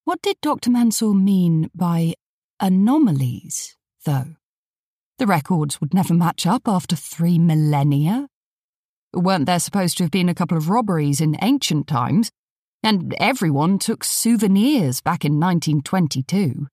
What 0.05 0.23
did 0.23 0.41
Dr. 0.41 0.71
Mansour 0.71 1.13
mean 1.13 1.69
by 1.75 2.15
anomalies, 2.59 3.77
though? 4.05 4.37
The 5.19 5.27
records 5.27 5.79
would 5.79 5.93
never 5.93 6.15
match 6.15 6.47
up 6.47 6.67
after 6.67 6.95
three 6.95 7.37
millennia. 7.37 8.27
Weren't 9.13 9.45
there 9.45 9.59
supposed 9.59 9.97
to 9.97 10.03
have 10.03 10.11
been 10.11 10.29
a 10.29 10.35
couple 10.35 10.57
of 10.57 10.69
robberies 10.69 11.21
in 11.21 11.37
ancient 11.41 11.87
times? 11.87 12.31
And 12.83 13.15
everyone 13.19 13.79
took 13.79 14.03
souvenirs 14.03 15.01
back 15.01 15.25
in 15.25 15.39
1922. 15.39 16.67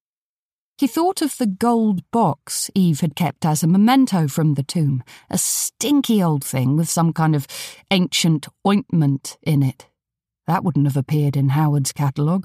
He 0.76 0.86
thought 0.88 1.22
of 1.22 1.38
the 1.38 1.46
gold 1.46 2.02
box 2.10 2.70
Eve 2.74 3.00
had 3.00 3.14
kept 3.14 3.46
as 3.46 3.62
a 3.62 3.68
memento 3.68 4.26
from 4.26 4.54
the 4.54 4.64
tomb, 4.64 5.04
a 5.30 5.38
stinky 5.38 6.22
old 6.22 6.42
thing 6.42 6.76
with 6.76 6.88
some 6.88 7.12
kind 7.12 7.36
of 7.36 7.46
ancient 7.90 8.48
ointment 8.66 9.38
in 9.42 9.62
it. 9.62 9.88
That 10.46 10.64
wouldn't 10.64 10.86
have 10.86 10.96
appeared 10.96 11.36
in 11.36 11.50
Howard's 11.50 11.92
catalogue. 11.92 12.44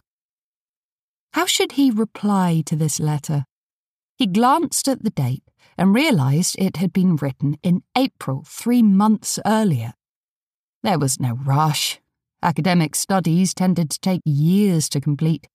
How 1.34 1.48
should 1.48 1.74
he 1.74 1.92
reply 1.92 2.62
to 2.68 2.76
this 2.76 3.00
letter? 3.00 3.46
He 4.16 4.28
glanced 4.28 4.88
at 4.88 5.04
the 5.04 5.10
date 5.10 5.44
and 5.78 5.94
realised 5.94 6.56
it 6.58 6.78
had 6.78 6.94
been 6.94 7.16
written 7.16 7.58
in 7.64 7.84
April, 7.98 8.44
three 8.48 8.82
months 8.82 9.40
earlier. 9.46 9.94
There 10.84 11.00
was 11.00 11.20
no 11.20 11.34
rush. 11.34 12.00
Academic 12.42 12.96
studies 12.96 13.54
tended 13.54 13.90
to 13.90 14.00
take 14.00 14.22
years 14.24 14.88
to 14.90 15.02
complete. 15.02 15.48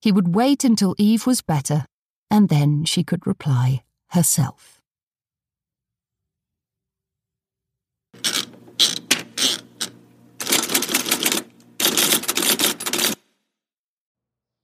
He 0.00 0.12
would 0.12 0.34
wait 0.34 0.64
until 0.64 0.94
Eve 0.98 1.26
was 1.26 1.40
better, 1.40 1.86
and 2.30 2.48
then 2.48 2.84
she 2.84 3.02
could 3.04 3.26
reply 3.26 3.82
herself. 4.08 4.81